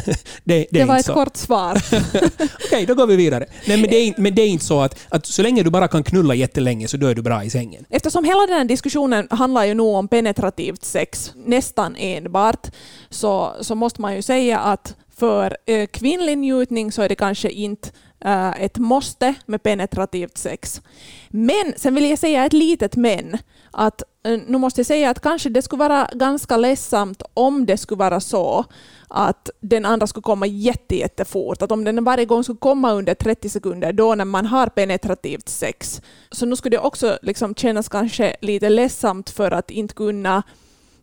det, 0.05 0.13
det, 0.43 0.67
det 0.71 0.85
var 0.85 0.97
ett 0.97 1.05
så. 1.05 1.13
kort 1.13 1.37
svar. 1.37 1.81
Okej, 1.91 2.49
okay, 2.65 2.85
då 2.85 2.95
går 2.95 3.07
vi 3.07 3.15
vidare. 3.15 3.45
Nej, 3.67 3.81
men 3.81 3.89
det 3.89 3.95
är, 3.95 4.13
men 4.17 4.35
det 4.35 4.41
är 4.41 4.47
inte 4.47 4.65
så 4.65 4.81
att, 4.81 5.05
att 5.09 5.25
så 5.25 5.41
länge 5.41 5.63
du 5.63 5.69
bara 5.69 5.87
kan 5.87 6.03
knulla 6.03 6.35
jättelänge 6.35 6.87
så 6.87 6.97
då 6.97 7.07
är 7.07 7.15
du 7.15 7.21
bra 7.21 7.43
i 7.43 7.49
sängen. 7.49 7.85
Eftersom 7.89 8.23
hela 8.23 8.41
den 8.47 8.57
här 8.57 8.65
diskussionen 8.65 9.27
handlar 9.31 9.65
ju 9.65 9.73
nog 9.73 9.95
om 9.95 10.07
penetrativt 10.07 10.83
sex, 10.83 11.31
nästan 11.35 11.95
enbart, 11.95 12.67
så, 13.09 13.53
så 13.61 13.75
måste 13.75 14.01
man 14.01 14.15
ju 14.15 14.21
säga 14.21 14.59
att 14.59 14.95
för 15.17 15.57
eh, 15.65 15.87
kvinnlig 15.87 16.37
njutning 16.37 16.91
så 16.91 17.01
är 17.01 17.09
det 17.09 17.15
kanske 17.15 17.49
inte 17.49 17.89
eh, 18.25 18.61
ett 18.61 18.77
måste 18.77 19.33
med 19.45 19.63
penetrativt 19.63 20.37
sex. 20.37 20.81
Men 21.29 21.73
sen 21.77 21.95
vill 21.95 22.09
jag 22.09 22.19
säga 22.19 22.45
ett 22.45 22.53
litet 22.53 22.95
men. 22.95 23.37
Att, 23.77 24.03
eh, 24.23 24.39
nu 24.47 24.57
måste 24.57 24.79
jag 24.79 24.85
säga 24.85 25.09
att 25.09 25.19
kanske 25.19 25.49
det 25.49 25.61
skulle 25.61 25.79
vara 25.79 26.09
ganska 26.13 26.57
ledsamt 26.57 27.23
om 27.33 27.65
det 27.65 27.77
skulle 27.77 27.99
vara 27.99 28.19
så 28.19 28.65
att 29.07 29.49
den 29.59 29.85
andra 29.85 30.07
skulle 30.07 30.21
komma 30.21 30.45
jätte, 30.45 30.95
jättefort. 30.95 31.61
Att 31.61 31.71
om 31.71 31.83
den 31.83 32.03
varje 32.03 32.25
gång 32.25 32.43
skulle 32.43 32.57
komma 32.57 32.93
under 32.93 33.13
30 33.13 33.49
sekunder 33.49 33.93
då 33.93 34.15
när 34.15 34.25
man 34.25 34.45
har 34.45 34.67
penetrativt 34.67 35.49
sex, 35.49 36.01
så 36.31 36.45
nu 36.45 36.55
skulle 36.55 36.77
det 36.77 36.81
också 36.81 37.17
liksom 37.21 37.55
kännas 37.55 37.89
kanske 37.89 38.35
lite 38.41 38.69
ledsamt 38.69 39.29
för 39.29 39.51
att 39.51 39.71
inte 39.71 39.93
kunna 39.93 40.43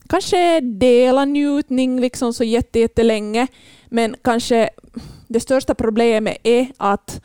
kanske 0.09 0.61
dela 0.61 1.25
njutning 1.25 2.01
liksom 2.01 2.33
så 2.33 2.45
jättelänge, 2.45 3.47
men 3.89 4.17
kanske 4.23 4.71
det 5.29 5.41
största 5.41 5.75
problemet 5.75 6.37
är 6.43 6.67
att 6.77 7.21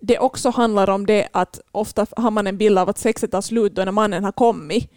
det 0.00 0.18
också 0.18 0.50
handlar 0.50 0.90
om 0.90 1.06
det 1.06 1.28
att 1.32 1.60
ofta 1.72 2.06
har 2.16 2.30
man 2.30 2.46
en 2.46 2.58
bild 2.58 2.78
av 2.78 2.88
att 2.88 2.98
sexet 2.98 3.30
tar 3.30 3.40
slut 3.40 3.74
då 3.74 3.84
när 3.84 3.92
mannen 3.92 4.24
har 4.24 4.32
kommit. 4.32 4.90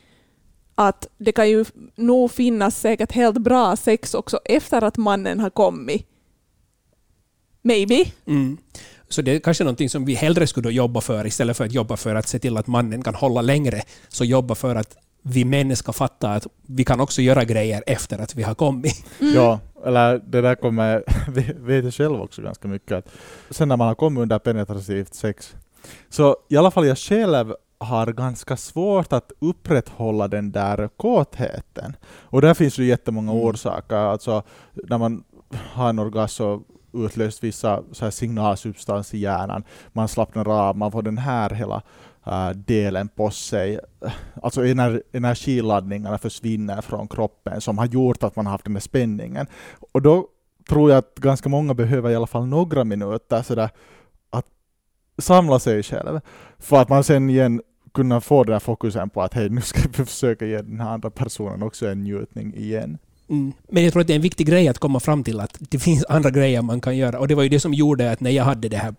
att 0.75 1.07
det 1.17 1.31
kan 1.31 1.49
ju 1.49 1.65
nog 1.95 2.31
finnas 2.31 2.79
säkert 2.79 3.11
helt 3.11 3.37
bra 3.37 3.75
sex 3.75 4.13
också 4.13 4.39
efter 4.45 4.83
att 4.83 4.97
mannen 4.97 5.39
har 5.39 5.49
kommit. 5.49 6.07
Maybe. 7.61 8.05
Mm. 8.25 8.57
Så 9.09 9.21
det 9.21 9.31
är 9.31 9.39
kanske 9.39 9.63
någonting 9.63 9.89
som 9.89 10.05
vi 10.05 10.13
hellre 10.13 10.47
skulle 10.47 10.71
jobba 10.71 11.01
för 11.01 11.27
istället 11.27 11.57
för 11.57 11.65
att 11.65 11.71
jobba 11.71 11.97
för 11.97 12.15
att 12.15 12.27
se 12.27 12.39
till 12.39 12.57
att 12.57 12.67
mannen 12.67 13.03
kan 13.03 13.15
hålla 13.15 13.41
längre. 13.41 13.81
Så 14.07 14.25
jobba 14.25 14.55
för 14.55 14.75
att 14.75 14.97
vi 15.21 15.45
män 15.45 15.75
ska 15.75 15.93
fatta 15.93 16.31
att 16.31 16.47
vi 16.67 16.83
kan 16.83 16.99
också 16.99 17.21
göra 17.21 17.43
grejer 17.43 17.83
efter 17.87 18.19
att 18.19 18.35
vi 18.35 18.43
har 18.43 18.55
kommit. 18.55 19.05
Mm. 19.21 19.33
Ja, 19.33 19.59
eller 19.85 20.21
det 20.27 20.41
där 20.41 20.55
kommer, 20.55 21.03
vi 21.31 21.53
vet 21.57 21.83
jag 21.83 21.93
själv 21.93 22.21
också 22.21 22.41
ganska 22.41 22.67
mycket, 22.67 22.97
att 22.97 23.09
sen 23.49 23.67
när 23.67 23.77
man 23.77 23.87
har 23.87 23.95
kommit 23.95 24.21
under 24.21 24.39
penetrativt 24.39 25.13
sex, 25.13 25.55
så 26.09 26.37
i 26.49 26.57
alla 26.57 26.71
fall 26.71 26.87
jag 26.87 26.97
själv 26.97 27.53
har 27.77 28.07
ganska 28.07 28.57
svårt 28.57 29.13
att 29.13 29.31
upprätthålla 29.39 30.27
den 30.27 30.51
där 30.51 30.87
kåtheten. 30.97 31.95
Och 32.05 32.41
där 32.41 32.53
finns 32.53 32.75
det 32.75 32.83
jättemånga 32.85 33.31
Mm. 33.31 33.43
orsaker. 33.43 33.95
Alltså, 33.95 34.43
när 34.73 34.97
man 34.97 35.23
har 35.73 35.89
en 35.89 35.99
orgasm 35.99 36.35
så 36.35 36.61
utlöst 36.93 37.43
vissa 37.43 37.83
så 37.91 38.05
här 38.05 38.11
signalsubstans 38.11 39.13
i 39.13 39.17
hjärnan. 39.17 39.63
Man 39.93 40.07
slappnar 40.07 40.47
av, 40.69 40.77
man 40.77 40.91
får 40.91 41.01
den 41.01 41.17
här 41.17 41.49
hela 41.49 41.81
Äh, 42.25 42.49
delen 42.49 43.07
på 43.07 43.31
sig. 43.31 43.79
Alltså 44.41 44.65
ener 44.65 45.03
energiladdningarna 45.11 46.17
försvinner 46.17 46.81
från 46.81 47.07
kroppen 47.07 47.61
som 47.61 47.77
har 47.77 47.85
gjort 47.85 48.23
att 48.23 48.35
man 48.35 48.45
har 48.45 48.51
haft 48.51 48.65
den 48.65 48.73
där 48.73 48.81
spänningen. 48.81 49.47
Och 49.93 50.01
då 50.01 50.27
tror 50.69 50.89
jag 50.89 50.97
att 50.97 51.15
ganska 51.15 51.49
många 51.49 51.73
behöver 51.73 52.09
i 52.09 52.15
alla 52.15 52.27
fall 52.27 52.45
några 52.45 52.83
minuter 52.83 53.41
sådär 53.41 53.69
att 54.29 54.45
samla 55.17 55.59
sig 55.59 55.83
själv. 55.83 56.19
För 56.59 56.81
att 56.81 56.89
man 56.89 57.03
sen 57.03 57.29
igen 57.29 57.61
kunna 57.93 58.21
få 58.21 58.43
den 58.43 58.53
här 58.53 58.59
fokusen 58.59 59.09
på 59.09 59.21
att 59.21 59.33
hej, 59.33 59.49
nu 59.49 59.61
ska 59.61 59.81
vi 59.97 60.05
försöka 60.05 60.45
ge 60.45 60.61
den 60.61 60.79
här 60.79 60.89
andra 60.89 61.09
personen 61.09 61.63
också 61.63 61.87
en 61.87 62.03
njutning 62.03 62.53
igen. 62.55 62.97
Mm. 63.29 63.53
Men 63.69 63.83
jag 63.83 63.93
tror 63.93 64.01
att 64.01 64.07
det 64.07 64.13
är 64.13 64.15
en 64.15 64.21
viktig 64.21 64.47
grej 64.47 64.67
att 64.67 64.79
komma 64.79 64.99
fram 64.99 65.23
till 65.23 65.39
att 65.39 65.57
det 65.59 65.79
finns 65.79 66.05
andra 66.09 66.29
grejer 66.29 66.61
man 66.61 66.81
kan 66.81 66.97
göra. 66.97 67.19
Och 67.19 67.27
det 67.27 67.35
var 67.35 67.43
ju 67.43 67.49
det 67.49 67.59
som 67.59 67.73
gjorde 67.73 68.11
att 68.11 68.19
när 68.19 68.31
jag 68.31 68.43
hade 68.43 68.69
det 68.69 68.77
här 68.77 68.95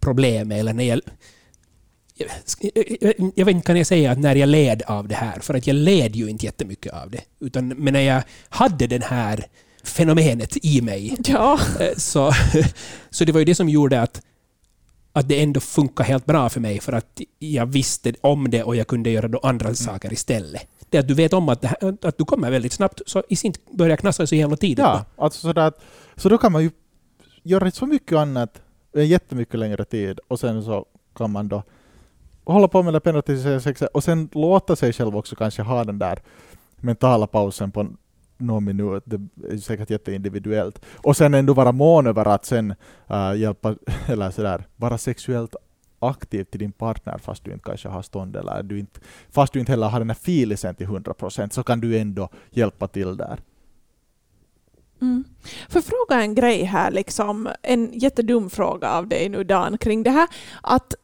problemet, 0.00 0.58
eller 0.58 0.72
när 0.72 0.84
jag... 0.84 1.00
Jag, 3.34 3.44
vet 3.44 3.54
inte, 3.54 3.66
kan 3.66 3.76
jag 3.76 3.86
säga 3.86 4.10
att 4.12 4.18
när 4.18 4.34
jag 4.36 4.48
led 4.48 4.82
av 4.86 5.08
det 5.08 5.14
här? 5.14 5.40
För 5.40 5.54
att 5.54 5.66
jag 5.66 5.74
led 5.74 6.16
ju 6.16 6.28
inte 6.28 6.46
jättemycket 6.46 6.92
av 6.92 7.10
det. 7.10 7.20
Utan, 7.40 7.68
men 7.68 7.92
när 7.92 8.00
jag 8.00 8.22
hade 8.48 8.86
den 8.86 9.02
här 9.02 9.44
fenomenet 9.84 10.56
i 10.64 10.82
mig, 10.82 11.16
Ja. 11.24 11.58
eh, 11.80 11.96
så, 11.96 12.32
så 13.10 13.24
det 13.24 13.32
var 13.32 13.38
ju 13.38 13.44
det 13.44 13.54
som 13.54 13.68
gjorde 13.68 14.00
att, 14.02 14.22
att 15.12 15.28
det 15.28 15.42
ändå 15.42 15.60
funkar 15.60 16.04
helt 16.04 16.26
bra 16.26 16.48
för 16.48 16.60
mig. 16.60 16.80
För 16.80 16.92
att 16.92 17.20
jag 17.38 17.66
visste 17.66 18.12
om 18.20 18.50
det 18.50 18.62
och 18.62 18.76
jag 18.76 18.86
kunde 18.86 19.10
göra 19.10 19.28
då 19.28 19.38
andra 19.38 19.74
saker 19.74 20.12
istället. 20.12 20.62
Det 20.90 20.98
att 20.98 21.08
du 21.08 21.14
vet 21.14 21.32
om 21.32 21.48
att, 21.48 21.62
det 21.62 21.68
här, 21.68 21.96
att 22.02 22.18
du 22.18 22.24
kommer 22.24 22.50
väldigt 22.50 22.72
snabbt, 22.72 23.00
så 23.06 23.22
i 23.28 23.36
sin 23.36 23.52
börjar 23.70 23.96
knassa 23.96 24.26
så 24.26 24.34
jävla 24.34 24.56
tidigt. 24.56 24.78
Ja, 24.78 25.04
alltså 25.16 25.40
sådär 25.40 25.62
att, 25.62 25.80
så 26.16 26.28
då 26.28 26.38
kan 26.38 26.52
man 26.52 26.62
ju 26.62 26.70
göra 27.42 27.70
så 27.70 27.86
mycket 27.86 28.18
annat 28.18 28.62
en 28.94 29.08
jättemycket 29.08 29.60
längre 29.60 29.84
tid 29.84 30.18
och 30.28 30.40
sen 30.40 30.64
så 30.64 30.86
kan 31.14 31.30
man 31.30 31.48
då 31.48 31.62
hålla 32.44 32.68
på 32.68 32.82
med 32.82 32.94
det 32.94 33.00
penetrativa 33.00 33.60
sexet 33.60 33.88
och 33.94 34.04
sen 34.04 34.28
låta 34.32 34.76
sig 34.76 34.92
själv 34.92 35.16
också 35.16 35.36
kanske 35.36 35.62
ha 35.62 35.84
den 35.84 35.98
där 35.98 36.18
mentala 36.76 37.26
pausen 37.26 37.70
på 37.70 37.86
någon 38.36 38.64
minut. 38.64 39.02
Det 39.06 39.20
är 39.50 39.56
säkert 39.56 39.90
jätteindividuellt. 39.90 40.84
Och 40.96 41.16
sen 41.16 41.34
ändå 41.34 41.54
vara 41.54 41.72
mån 41.72 42.06
över 42.06 42.28
att 42.28 42.44
sen 42.44 42.74
äh, 43.06 43.34
hjälpa, 43.36 43.74
eller 44.06 44.30
sådär, 44.30 44.64
vara 44.76 44.98
sexuellt 44.98 45.56
aktiv 45.98 46.44
till 46.44 46.60
din 46.60 46.72
partner 46.72 47.18
fast 47.18 47.44
du 47.44 47.52
inte 47.52 47.64
kanske 47.64 47.88
har 47.88 48.02
stånd 48.02 48.36
eller 48.36 48.62
du 48.62 48.78
inte, 48.78 49.00
fast 49.30 49.52
du 49.52 49.60
inte 49.60 49.72
heller 49.72 49.88
har 49.88 49.98
den 49.98 50.10
här 50.10 50.16
filisen 50.20 50.74
till 50.74 50.86
100% 50.86 51.50
så 51.50 51.62
kan 51.62 51.80
du 51.80 51.98
ändå 51.98 52.28
hjälpa 52.50 52.88
till 52.88 53.16
där. 53.16 53.40
Mm. 55.00 55.24
För 55.68 55.80
fråga 55.80 56.22
en 56.22 56.34
grej 56.34 56.64
här, 56.64 56.90
liksom, 56.90 57.48
en 57.62 57.90
jättedum 57.92 58.50
fråga 58.50 58.90
av 58.90 59.08
dig 59.08 59.28
nu 59.28 59.44
Dan, 59.44 59.78
kring 59.78 60.02
det 60.02 60.10
här. 60.10 60.28
Att, 60.62 60.94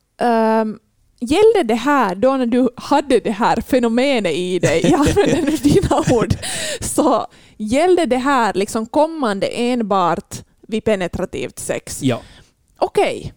um, 0.63 0.79
gällde 1.21 1.63
det 1.63 1.75
här 1.75 2.15
då 2.15 2.37
när 2.37 2.47
du 2.47 2.69
hade 2.77 3.21
det 3.21 3.31
här 3.31 3.61
fenomenet 3.61 4.33
i 4.33 4.59
dig, 4.59 4.81
jag 4.91 5.01
använder 5.01 5.43
nu 5.43 5.51
dina 5.57 6.05
ord, 6.11 6.35
så 6.81 7.27
gällde 7.57 8.07
det 8.07 8.17
här 8.17 8.55
liksom 8.55 8.87
kommande 8.87 9.47
enbart 9.47 10.35
vid 10.69 10.85
penetrativt 10.85 11.59
sex? 11.59 12.03
Ja. 12.03 12.21
Okej. 12.79 13.33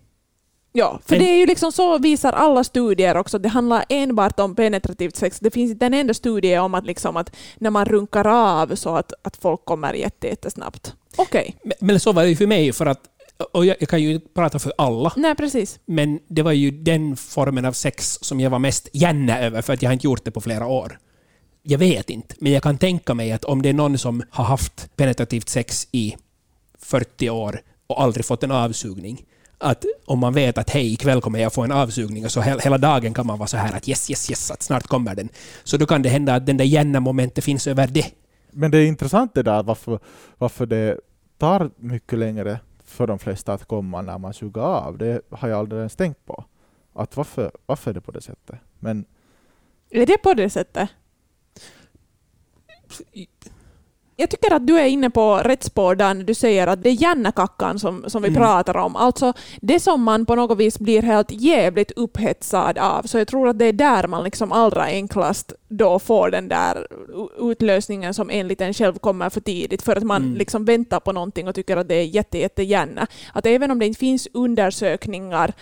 Ja, 0.73 0.99
för 1.05 1.15
det 1.19 1.25
är 1.29 1.35
ju 1.37 1.45
liksom 1.45 1.71
så 1.71 1.97
visar 1.97 2.33
alla 2.33 2.63
studier 2.63 3.17
också. 3.17 3.39
Det 3.39 3.49
handlar 3.49 3.85
enbart 3.89 4.39
om 4.39 4.55
penetrativt 4.55 5.15
sex. 5.15 5.39
Det 5.39 5.51
finns 5.51 5.71
inte 5.71 5.85
en 5.85 5.93
enda 5.93 6.13
studie 6.13 6.57
om 6.57 6.73
att, 6.75 6.85
liksom 6.85 7.17
att 7.17 7.35
när 7.57 7.69
man 7.69 7.85
runkar 7.85 8.27
av 8.27 8.75
så 8.75 8.95
att, 8.95 9.13
att 9.21 9.37
folk 9.37 9.65
kommer 9.65 9.93
jätte, 9.93 10.27
jättesnabbt. 10.27 10.93
Okej. 11.15 11.55
Men- 11.63 11.73
Men 11.79 11.99
så 11.99 12.11
var 12.11 12.23
det 12.23 12.29
ju 12.29 12.35
för 12.35 12.47
mig, 12.47 12.73
för 12.73 12.85
att, 12.85 12.99
och 13.43 13.65
jag, 13.65 13.75
jag 13.79 13.89
kan 13.89 14.01
ju 14.01 14.13
inte 14.13 14.27
prata 14.33 14.59
för 14.59 14.73
alla, 14.77 15.13
Nej, 15.15 15.35
precis. 15.35 15.79
men 15.85 16.19
det 16.27 16.41
var 16.41 16.51
ju 16.51 16.71
den 16.71 17.15
formen 17.17 17.65
av 17.65 17.73
sex 17.73 18.19
som 18.21 18.39
jag 18.39 18.49
var 18.49 18.59
mest 18.59 18.89
gärna 18.93 19.39
över, 19.39 19.61
för 19.61 19.73
att 19.73 19.81
jag 19.81 19.89
har 19.89 19.93
inte 19.93 20.07
gjort 20.07 20.25
det 20.25 20.31
på 20.31 20.41
flera 20.41 20.65
år. 20.67 20.99
Jag 21.63 21.77
vet 21.77 22.09
inte, 22.09 22.35
men 22.39 22.51
jag 22.51 22.63
kan 22.63 22.77
tänka 22.77 23.13
mig 23.13 23.31
att 23.31 23.43
om 23.45 23.61
det 23.61 23.69
är 23.69 23.73
någon 23.73 23.97
som 23.97 24.23
har 24.29 24.43
haft 24.43 24.89
penetrativt 24.95 25.49
sex 25.49 25.87
i 25.91 26.15
40 26.79 27.29
år 27.29 27.61
och 27.87 28.01
aldrig 28.01 28.25
fått 28.25 28.43
en 28.43 28.51
avsugning, 28.51 29.25
att 29.57 29.85
om 30.05 30.19
man 30.19 30.33
vet 30.33 30.57
att 30.57 30.69
hej, 30.69 30.93
ikväll 30.93 31.21
kommer 31.21 31.39
jag 31.39 31.53
få 31.53 31.61
en 31.61 31.71
avsugning 31.71 32.25
och 32.25 32.31
så 32.31 32.41
he- 32.41 32.61
hela 32.63 32.77
dagen 32.77 33.13
kan 33.13 33.25
man 33.27 33.37
vara 33.39 33.47
så 33.47 33.57
här 33.57 33.73
att 33.77 33.89
yes, 33.89 34.09
yes, 34.09 34.29
yes, 34.29 34.51
att 34.51 34.63
snart 34.63 34.87
kommer 34.87 35.15
den. 35.15 35.29
Så 35.63 35.77
då 35.77 35.85
kan 35.85 36.01
det 36.01 36.09
hända 36.09 36.35
att 36.35 36.45
den 36.45 36.57
där 36.57 36.65
gärna 36.65 36.99
momentet 36.99 37.43
finns 37.43 37.67
över 37.67 37.87
det. 37.87 38.05
Men 38.51 38.71
det 38.71 38.77
är 38.77 38.85
intressant 38.85 39.33
det 39.35 39.43
där 39.43 39.63
varför, 39.63 39.99
varför 40.37 40.65
det 40.65 40.97
tar 41.37 41.71
mycket 41.77 42.19
längre 42.19 42.59
för 42.91 43.07
de 43.07 43.19
flesta 43.19 43.53
att 43.53 43.65
komma 43.65 44.01
när 44.01 44.17
man 44.17 44.33
suger 44.33 44.61
av. 44.61 44.97
Det 44.97 45.21
har 45.29 45.47
jag 45.47 45.59
aldrig 45.59 45.79
ens 45.79 45.95
tänkt 45.95 46.25
på. 46.25 46.45
Att 46.93 47.17
varför, 47.17 47.51
varför 47.65 47.91
är 47.91 47.93
det 47.93 48.01
på 48.01 48.11
det 48.11 48.21
sättet? 48.21 48.59
Men 48.79 49.05
Är 49.89 50.05
det 50.05 50.17
på 50.17 50.33
det 50.33 50.49
sättet? 50.49 50.89
Jag 54.21 54.29
tycker 54.29 54.53
att 54.53 54.67
du 54.67 54.79
är 54.79 54.85
inne 54.85 55.09
på 55.09 55.37
rätt 55.37 55.63
spår 55.63 55.95
där 55.95 56.13
du 56.13 56.33
säger 56.33 56.67
att 56.67 56.83
det 56.83 56.89
är 56.89 56.93
hjärnakackan 56.93 57.79
som, 57.79 58.03
som 58.07 58.21
vi 58.23 58.29
Mm. 58.29 58.41
pratar 58.41 58.77
om. 58.77 58.95
Alltså 58.95 59.33
det 59.61 59.79
som 59.79 60.03
man 60.03 60.25
på 60.25 60.35
något 60.35 60.57
vis 60.57 60.79
blir 60.79 61.01
helt 61.01 61.31
jävligt 61.31 61.91
upphetsad 61.91 62.77
av. 62.77 63.03
Så 63.03 63.17
jag 63.17 63.27
tror 63.27 63.47
att 63.49 63.59
det 63.59 63.65
är 63.65 63.73
där 63.73 64.07
man 64.07 64.23
liksom 64.23 64.51
allra 64.51 64.83
enklast 64.83 65.53
då 65.69 65.99
får 65.99 66.31
den 66.31 66.47
där 66.47 66.87
utlösningen 67.39 68.13
som 68.13 68.29
enligt 68.29 68.61
en 68.61 68.73
själv 68.73 68.99
kommer 68.99 69.29
för 69.29 69.41
tidigt. 69.41 69.81
För 69.81 69.95
att 69.95 70.03
man 70.03 70.21
Mm. 70.21 70.35
liksom 70.37 70.65
väntar 70.65 70.99
på 70.99 71.11
någonting 71.11 71.47
och 71.47 71.55
tycker 71.55 71.77
att 71.77 71.87
det 71.87 71.95
är 71.95 72.03
jätte, 72.05 72.37
jätte 72.37 72.63
gärna. 72.63 73.07
Att 73.33 73.45
även 73.45 73.71
om 73.71 73.79
det 73.79 73.85
inte 73.85 73.99
finns 73.99 74.27
undersökningar 74.33 75.53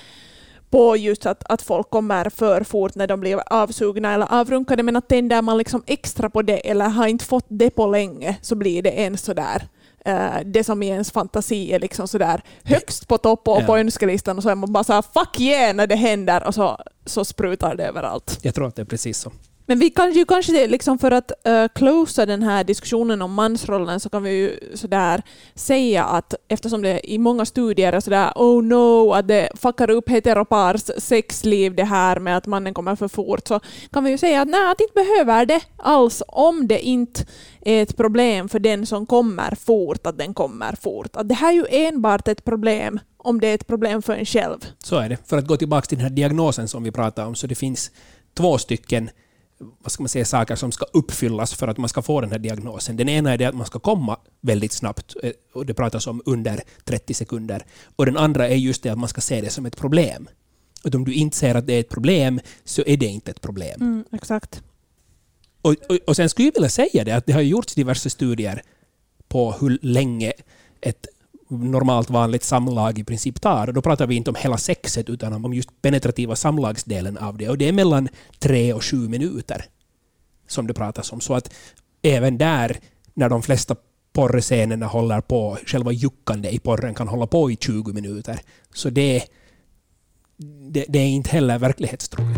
på 0.69 0.97
just 0.97 1.25
att, 1.25 1.43
att 1.51 1.61
folk 1.61 1.89
kommer 1.89 2.29
för 2.29 2.63
fort 2.63 2.95
när 2.95 3.07
de 3.07 3.19
blir 3.19 3.39
avsugna 3.47 4.13
eller 4.13 4.33
avrunkade, 4.33 4.83
men 4.83 4.95
att 4.95 5.07
tänder 5.07 5.41
man 5.41 5.57
liksom 5.57 5.83
extra 5.87 6.29
på 6.29 6.41
det 6.41 6.69
eller 6.69 6.89
har 6.89 7.07
inte 7.07 7.25
fått 7.25 7.45
det 7.47 7.69
på 7.69 7.87
länge 7.87 8.37
så 8.41 8.55
blir 8.55 8.81
det 8.81 8.89
en 8.89 9.17
sådär 9.17 9.67
eh, 10.05 10.29
det 10.45 10.63
som 10.63 10.83
i 10.83 10.87
ens 10.87 11.11
fantasi 11.11 11.71
är 11.73 11.79
liksom 11.79 12.07
sådär 12.07 12.41
högst 12.63 13.07
på 13.07 13.17
topp 13.17 13.47
och 13.47 13.61
Ja. 13.61 13.65
på 13.65 13.77
önskelistan 13.77 14.37
och 14.37 14.43
så 14.43 14.49
är 14.49 14.55
man 14.55 14.73
bara 14.73 14.83
såhär 14.83 15.01
fuck 15.13 15.39
yeah 15.39 15.75
när 15.75 15.87
det 15.87 15.95
händer 15.95 16.47
och 16.47 16.55
så, 16.55 16.77
så 17.05 17.25
sprutar 17.25 17.75
det 17.75 17.83
överallt. 17.85 18.39
Jag 18.41 18.55
tror 18.55 18.67
att 18.67 18.75
det 18.75 18.81
är 18.81 18.85
precis 18.85 19.17
så. 19.17 19.31
Men 19.69 19.79
vi 19.79 19.89
kan 19.89 20.13
ju 20.13 20.25
kanske 20.25 20.67
liksom 20.67 20.97
för 20.97 21.11
att 21.11 21.31
uh, 21.47 21.67
closa 21.75 22.25
den 22.25 22.43
här 22.43 22.63
diskussionen 22.63 23.21
om 23.21 23.33
mansrollen 23.33 23.99
så 23.99 24.09
kan 24.09 24.23
vi 24.23 24.31
ju 24.31 24.59
sådär 24.73 25.21
säga 25.55 26.03
att 26.03 26.33
eftersom 26.47 26.81
det 26.81 27.11
i 27.11 27.17
många 27.17 27.45
studier 27.45 27.93
är 27.93 27.99
sådär 27.99 28.31
oh 28.35 28.63
no, 28.63 29.13
att 29.13 29.27
det 29.27 29.49
fuckar 29.55 29.89
upp 29.89 30.09
heteropars 30.09 30.81
sexliv 30.97 31.75
det 31.75 31.83
här 31.83 32.19
med 32.19 32.37
att 32.37 32.45
mannen 32.45 32.73
kommer 32.73 32.95
för 32.95 33.07
fort 33.07 33.47
så 33.47 33.59
kan 33.91 34.03
vi 34.03 34.11
ju 34.11 34.17
säga 34.17 34.41
att 34.41 34.47
nej, 34.47 34.71
att 34.71 34.81
inte 34.81 34.93
behöver 34.93 35.45
det 35.45 35.61
alls 35.77 36.23
om 36.27 36.67
det 36.67 36.79
inte 36.79 37.25
är 37.61 37.83
ett 37.83 37.97
problem 37.97 38.49
för 38.49 38.59
den 38.59 38.85
som 38.85 39.05
kommer 39.05 39.55
fort, 39.55 40.07
att 40.07 40.17
den 40.17 40.33
kommer 40.33 40.75
fort. 40.81 41.15
Att 41.15 41.29
det 41.29 41.35
här 41.35 41.49
är 41.49 41.53
ju 41.53 41.65
enbart 41.87 42.27
ett 42.27 42.43
problem 42.45 42.99
om 43.17 43.39
det 43.39 43.47
är 43.47 43.55
ett 43.55 43.67
problem 43.67 44.01
för 44.01 44.13
en 44.13 44.25
själv. 44.25 44.57
Så 44.83 44.95
är 44.95 45.09
det. 45.09 45.17
För 45.25 45.37
att 45.37 45.47
gå 45.47 45.57
tillbaka 45.57 45.85
till 45.85 45.97
den 45.97 46.07
här 46.07 46.15
diagnosen 46.15 46.67
som 46.67 46.83
vi 46.83 46.91
pratade 46.91 47.27
om, 47.27 47.35
så 47.35 47.47
det 47.47 47.55
finns 47.55 47.91
två 48.33 48.57
stycken 48.57 49.09
vad 49.59 49.91
ska 49.91 50.03
man 50.03 50.09
säga, 50.09 50.25
saker 50.25 50.55
som 50.55 50.71
ska 50.71 50.85
uppfyllas 50.93 51.53
för 51.53 51.67
att 51.67 51.77
man 51.77 51.89
ska 51.89 52.01
få 52.01 52.21
den 52.21 52.31
här 52.31 52.39
diagnosen. 52.39 52.97
Den 52.97 53.09
ena 53.09 53.33
är 53.33 53.37
det 53.37 53.45
att 53.45 53.55
man 53.55 53.65
ska 53.65 53.79
komma 53.79 54.19
väldigt 54.41 54.71
snabbt, 54.71 55.15
eh, 55.23 55.31
och 55.53 55.65
det 55.65 55.73
pratas 55.73 56.07
om 56.07 56.21
under 56.25 56.61
30 56.83 57.13
sekunder. 57.13 57.65
Och 57.95 58.05
den 58.05 58.17
andra 58.17 58.47
är 58.47 58.55
just 58.55 58.83
det 58.83 58.89
att 58.89 58.97
man 58.97 59.09
ska 59.09 59.21
se 59.21 59.41
det 59.41 59.49
som 59.49 59.65
ett 59.65 59.77
problem. 59.77 60.29
Och 60.83 60.95
om 60.95 61.05
du 61.05 61.13
inte 61.13 61.37
ser 61.37 61.55
att 61.55 61.67
det 61.67 61.73
är 61.73 61.79
ett 61.79 61.89
problem, 61.89 62.39
så 62.63 62.83
är 62.85 62.97
det 62.97 63.05
inte 63.05 63.31
ett 63.31 63.41
problem. 63.41 63.81
Mm, 63.81 64.03
exakt. 64.11 64.63
Och, 65.61 65.75
och, 65.89 65.97
och 66.07 66.15
sen 66.15 66.29
skulle 66.29 66.47
jag 66.47 66.53
vilja 66.53 66.69
säga 66.69 67.03
det 67.03 67.11
att 67.11 67.25
det 67.25 67.33
har 67.33 67.41
gjorts 67.41 67.75
diverse 67.75 68.09
studier 68.09 68.61
på 69.27 69.51
hur 69.51 69.79
länge 69.81 70.33
ett 70.81 71.07
normalt 71.49 72.09
vanligt 72.09 72.43
samlag 72.43 72.99
i 72.99 73.03
princip 73.03 73.41
tar. 73.41 73.67
Och 73.67 73.73
då 73.73 73.81
pratar 73.81 74.07
vi 74.07 74.15
inte 74.15 74.29
om 74.29 74.35
hela 74.35 74.57
sexet 74.57 75.09
utan 75.09 75.45
om 75.45 75.53
just 75.53 75.81
penetrativa 75.81 76.35
samlagsdelen 76.35 77.17
av 77.17 77.37
det. 77.37 77.49
Och 77.49 77.57
det 77.57 77.67
är 77.67 77.73
mellan 77.73 78.09
tre 78.39 78.73
och 78.73 78.83
sju 78.83 79.09
minuter. 79.09 79.65
som 80.47 80.67
det 80.67 80.73
pratas 80.73 81.11
om. 81.13 81.21
Så 81.21 81.33
att 81.33 81.53
även 82.01 82.37
där, 82.37 82.77
när 83.13 83.29
de 83.29 83.41
flesta 83.41 83.75
porrscenerna 84.13 84.85
håller 84.85 85.21
på, 85.21 85.57
själva 85.65 85.91
juckande 85.91 86.49
i 86.49 86.59
porren 86.59 86.93
kan 86.93 87.07
hålla 87.07 87.27
på 87.27 87.51
i 87.51 87.55
20 87.55 87.93
minuter. 87.93 88.39
Så 88.73 88.89
det, 88.89 89.23
det, 90.71 90.85
det 90.89 90.99
är 90.99 91.07
inte 91.07 91.29
heller 91.29 91.59
verklighetstroget. 91.59 92.37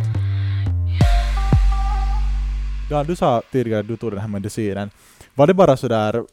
Ja, 2.89 3.03
du 3.03 3.15
sa 3.15 3.41
tidigare 3.51 3.79
att 3.79 3.87
du 3.87 3.97
tog 3.97 4.11
den 4.11 4.19
här 4.19 4.27
medicinen. 4.27 4.89
Var 5.33 5.47
det 5.47 5.53
bara 5.53 5.77
så 5.77 5.87
där 5.87 6.25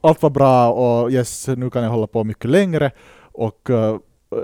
allt 0.00 0.22
var 0.22 0.30
bra 0.30 0.72
och 0.72 1.10
yes, 1.10 1.48
nu 1.48 1.70
kan 1.70 1.82
jag 1.82 1.90
hålla 1.90 2.06
på 2.06 2.24
mycket 2.24 2.50
längre 2.50 2.90
och 3.18 3.70
uh, 3.70 3.98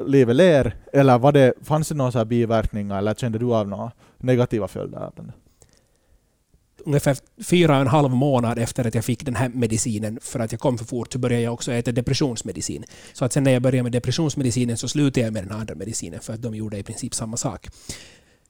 livet 0.06 0.36
ler? 0.36 0.76
Eller 0.92 1.18
var 1.18 1.32
det, 1.32 1.52
fanns 1.62 1.88
det 1.88 1.94
några 1.94 2.24
biverkningar 2.24 2.98
eller 2.98 3.14
kände 3.14 3.38
du 3.38 3.54
av 3.54 3.68
några 3.68 3.90
negativa 4.18 4.68
följder 4.68 4.98
av 4.98 5.12
den? 5.16 5.32
ungefär 6.84 7.16
fyra 7.44 7.74
och 7.74 7.80
en 7.80 7.86
halv 7.86 8.10
månad 8.10 8.58
efter 8.58 8.86
att 8.86 8.94
jag 8.94 9.04
fick 9.04 9.24
den 9.24 9.36
här 9.36 9.48
medicinen, 9.48 10.18
för 10.22 10.40
att 10.40 10.52
jag 10.52 10.60
kom 10.60 10.78
för 10.78 10.84
fort, 10.84 11.12
så 11.12 11.18
började 11.18 11.42
jag 11.42 11.52
också 11.54 11.72
äta 11.72 11.92
depressionsmedicin. 11.92 12.84
Så 13.12 13.24
att 13.24 13.32
sen 13.32 13.44
när 13.44 13.52
jag 13.52 13.62
började 13.62 13.82
med 13.82 13.92
depressionsmedicinen 13.92 14.76
så 14.76 14.88
slutade 14.88 15.26
jag 15.26 15.32
med 15.32 15.44
den 15.44 15.52
andra 15.52 15.74
medicinen, 15.74 16.20
för 16.20 16.32
att 16.32 16.42
de 16.42 16.54
gjorde 16.54 16.78
i 16.78 16.82
princip 16.82 17.14
samma 17.14 17.36
sak. 17.36 17.68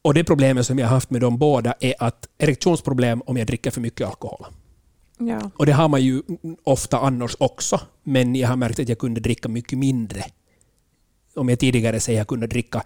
Och 0.02 0.14
det 0.14 0.24
problemet 0.24 0.66
som 0.66 0.78
jag 0.78 0.86
har 0.86 0.94
haft 0.94 1.10
med 1.10 1.20
de 1.20 1.38
båda 1.38 1.74
är 1.80 1.94
att 1.98 2.28
erektionsproblem 2.38 3.22
om 3.26 3.36
jag 3.36 3.46
dricker 3.46 3.70
för 3.70 3.80
mycket 3.80 4.06
alkohol. 4.06 4.46
Ja. 5.28 5.50
Och 5.56 5.66
det 5.66 5.72
har 5.72 5.88
man 5.88 6.02
ju 6.02 6.22
ofta 6.62 6.98
annars 6.98 7.36
också, 7.38 7.80
men 8.02 8.34
jag 8.34 8.48
har 8.48 8.56
märkt 8.56 8.80
att 8.80 8.88
jag 8.88 8.98
kunde 8.98 9.20
dricka 9.20 9.48
mycket 9.48 9.78
mindre. 9.78 10.24
Om 11.34 11.48
jag 11.48 11.58
tidigare 11.58 12.00
säger 12.00 12.18
att 12.18 12.20
jag 12.20 12.28
kunde 12.28 12.46
dricka 12.46 12.82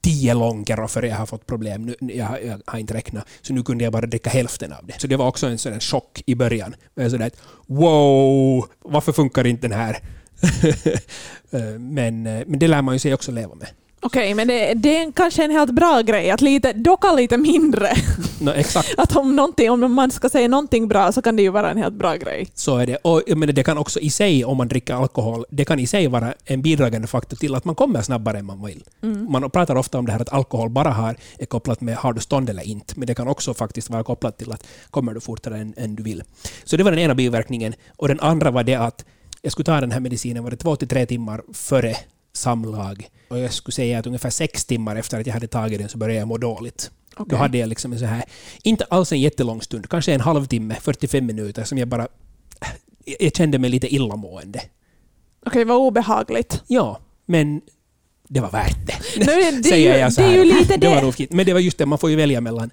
tio 0.00 0.34
långor 0.34 0.86
före 0.86 1.08
jag 1.08 1.16
har 1.16 1.26
fått 1.26 1.46
problem. 1.46 1.86
Nu, 1.86 1.94
jag, 2.00 2.44
jag, 2.44 2.60
har 2.66 2.78
inte 2.78 2.94
räknat. 2.94 3.28
Så 3.42 3.52
nu 3.52 3.62
kunde 3.62 3.84
jag 3.84 3.92
bara 3.92 4.06
dricka 4.06 4.30
hälften 4.30 4.72
av 4.72 4.86
det. 4.86 5.00
Så 5.00 5.06
det 5.06 5.16
var 5.16 5.26
också 5.26 5.46
en 5.46 5.58
sån 5.58 5.80
chock 5.80 6.22
i 6.26 6.34
början. 6.34 6.74
Jag 6.94 7.10
sådär, 7.10 7.30
wow, 7.66 8.68
varför 8.78 9.12
funkar 9.12 9.46
inte 9.46 9.68
den 9.68 9.78
här? 9.78 9.98
Eh, 11.52 11.78
men, 11.78 12.26
eh, 12.26 12.42
men 12.46 12.58
det 12.58 12.68
lär 12.68 12.82
man 12.82 12.94
ju 12.94 12.98
sig 12.98 13.14
också 13.14 13.32
leva 13.32 13.54
med. 13.54 13.68
Okej, 14.00 14.34
men 14.34 14.48
det, 14.48 14.74
det 14.74 14.96
är 14.96 15.12
kanske 15.12 15.44
en 15.44 15.50
helt 15.50 15.70
bra 15.70 16.00
grej 16.00 16.30
att 16.30 16.40
lite, 16.40 16.72
docka 16.72 17.12
lite 17.12 17.36
mindre. 17.36 17.90
No, 18.40 18.50
exakt. 18.50 18.94
Att 18.96 19.16
om, 19.16 19.36
någonting, 19.36 19.70
om 19.70 19.92
man 19.92 20.10
ska 20.10 20.28
säga 20.28 20.48
någonting 20.48 20.88
bra 20.88 21.12
så 21.12 21.22
kan 21.22 21.36
det 21.36 21.42
ju 21.42 21.50
vara 21.50 21.70
en 21.70 21.76
helt 21.76 21.94
bra 21.94 22.16
grej. 22.16 22.48
Så 22.54 22.76
är 22.76 22.86
det. 22.86 22.96
Och 22.96 23.22
jag 23.26 23.38
menar, 23.38 23.52
det 23.52 23.62
kan 23.62 23.78
också 23.78 24.00
i 24.00 24.10
sig, 24.10 24.44
om 24.44 24.56
man 24.56 24.68
dricker 24.68 24.94
alkohol, 24.94 25.44
det 25.50 25.64
kan 25.64 25.78
i 25.78 25.86
sig 25.86 26.06
vara 26.06 26.34
en 26.44 26.62
bidragande 26.62 27.08
faktor 27.08 27.36
till 27.36 27.54
att 27.54 27.64
man 27.64 27.74
kommer 27.74 28.02
snabbare 28.02 28.38
än 28.38 28.46
man 28.46 28.64
vill. 28.64 28.84
Man 29.28 29.50
pratar 29.50 29.76
ofta 29.76 29.98
om 29.98 30.06
det 30.06 30.12
här 30.12 30.20
att 30.20 30.32
alkohol 30.32 30.70
bara 30.70 30.90
har, 30.90 31.16
är 31.38 31.46
kopplat 31.46 31.80
med 31.80 31.96
har 31.96 32.12
du 32.12 32.20
stånd 32.20 32.50
eller 32.50 32.62
inte, 32.62 32.94
men 32.96 33.06
det 33.06 33.14
kan 33.14 33.28
också 33.28 33.54
faktiskt 33.54 33.90
vara 33.90 34.04
kopplat 34.04 34.38
till 34.38 34.52
att 34.52 34.66
kommer 34.90 35.14
du 35.14 35.20
fortare 35.20 35.58
än, 35.58 35.74
än 35.76 35.94
du 35.94 36.02
vill. 36.02 36.22
Så 36.64 36.76
det 36.76 36.84
var 36.84 36.90
den 36.90 37.00
ena 37.00 37.14
biverkningen. 37.14 37.74
Och 37.96 38.08
den 38.08 38.20
andra 38.20 38.50
var 38.50 38.64
det 38.64 38.74
att 38.74 39.04
jag 39.42 39.52
skulle 39.52 39.64
ta 39.64 39.80
den 39.80 39.90
här 39.90 40.00
medicinen 40.00 40.44
var 40.44 40.50
det 40.50 40.56
två 40.56 40.76
till 40.76 40.88
tre 40.88 41.06
timmar 41.06 41.42
före 41.52 41.96
samlag. 42.32 43.08
Och 43.28 43.38
jag 43.38 43.52
skulle 43.52 43.72
säga 43.72 43.98
att 43.98 44.06
ungefär 44.06 44.30
sex 44.30 44.64
timmar 44.64 44.96
efter 44.96 45.20
att 45.20 45.26
jag 45.26 45.34
hade 45.34 45.46
tagit 45.46 45.78
den 45.78 45.88
så 45.88 45.98
började 45.98 46.18
jag 46.18 46.28
må 46.28 46.38
dåligt. 46.38 46.90
Då 47.16 47.22
Okej. 47.22 47.38
hade 47.38 47.58
jag 47.58 47.68
liksom 47.68 47.92
en 47.92 47.98
så 47.98 48.04
här, 48.04 48.24
inte 48.62 48.84
alls 48.84 49.12
en 49.12 49.20
jättelång 49.20 49.62
stund, 49.62 49.88
kanske 49.88 50.14
en 50.14 50.20
halvtimme, 50.20 50.74
45 50.80 51.26
minuter, 51.26 51.64
som 51.64 51.78
jag 51.78 51.88
bara... 51.88 52.08
Jag 53.04 53.36
kände 53.36 53.58
mig 53.58 53.70
lite 53.70 53.94
illamående. 53.94 54.60
Okej, 55.46 55.64
vad 55.64 55.76
obehagligt. 55.78 56.62
Ja, 56.66 57.00
men 57.26 57.60
det 58.28 58.40
var 58.40 58.50
värt 58.50 58.86
det. 58.86 59.26
Nu, 59.26 59.56
det, 59.56 59.62
säger 59.68 59.94
ju, 59.94 60.00
jag 60.00 60.12
så 60.12 60.20
det 60.20 60.26
är 60.26 60.30
här. 60.30 60.44
ju 60.44 60.44
lite 60.44 60.76
Det 60.76 60.88
var 60.88 61.12
fint. 61.12 61.32
Men 61.32 61.46
det 61.46 61.52
var 61.52 61.60
just 61.60 61.78
det, 61.78 61.86
man 61.86 61.98
får 61.98 62.10
ju 62.10 62.16
välja 62.16 62.40
mellan, 62.40 62.70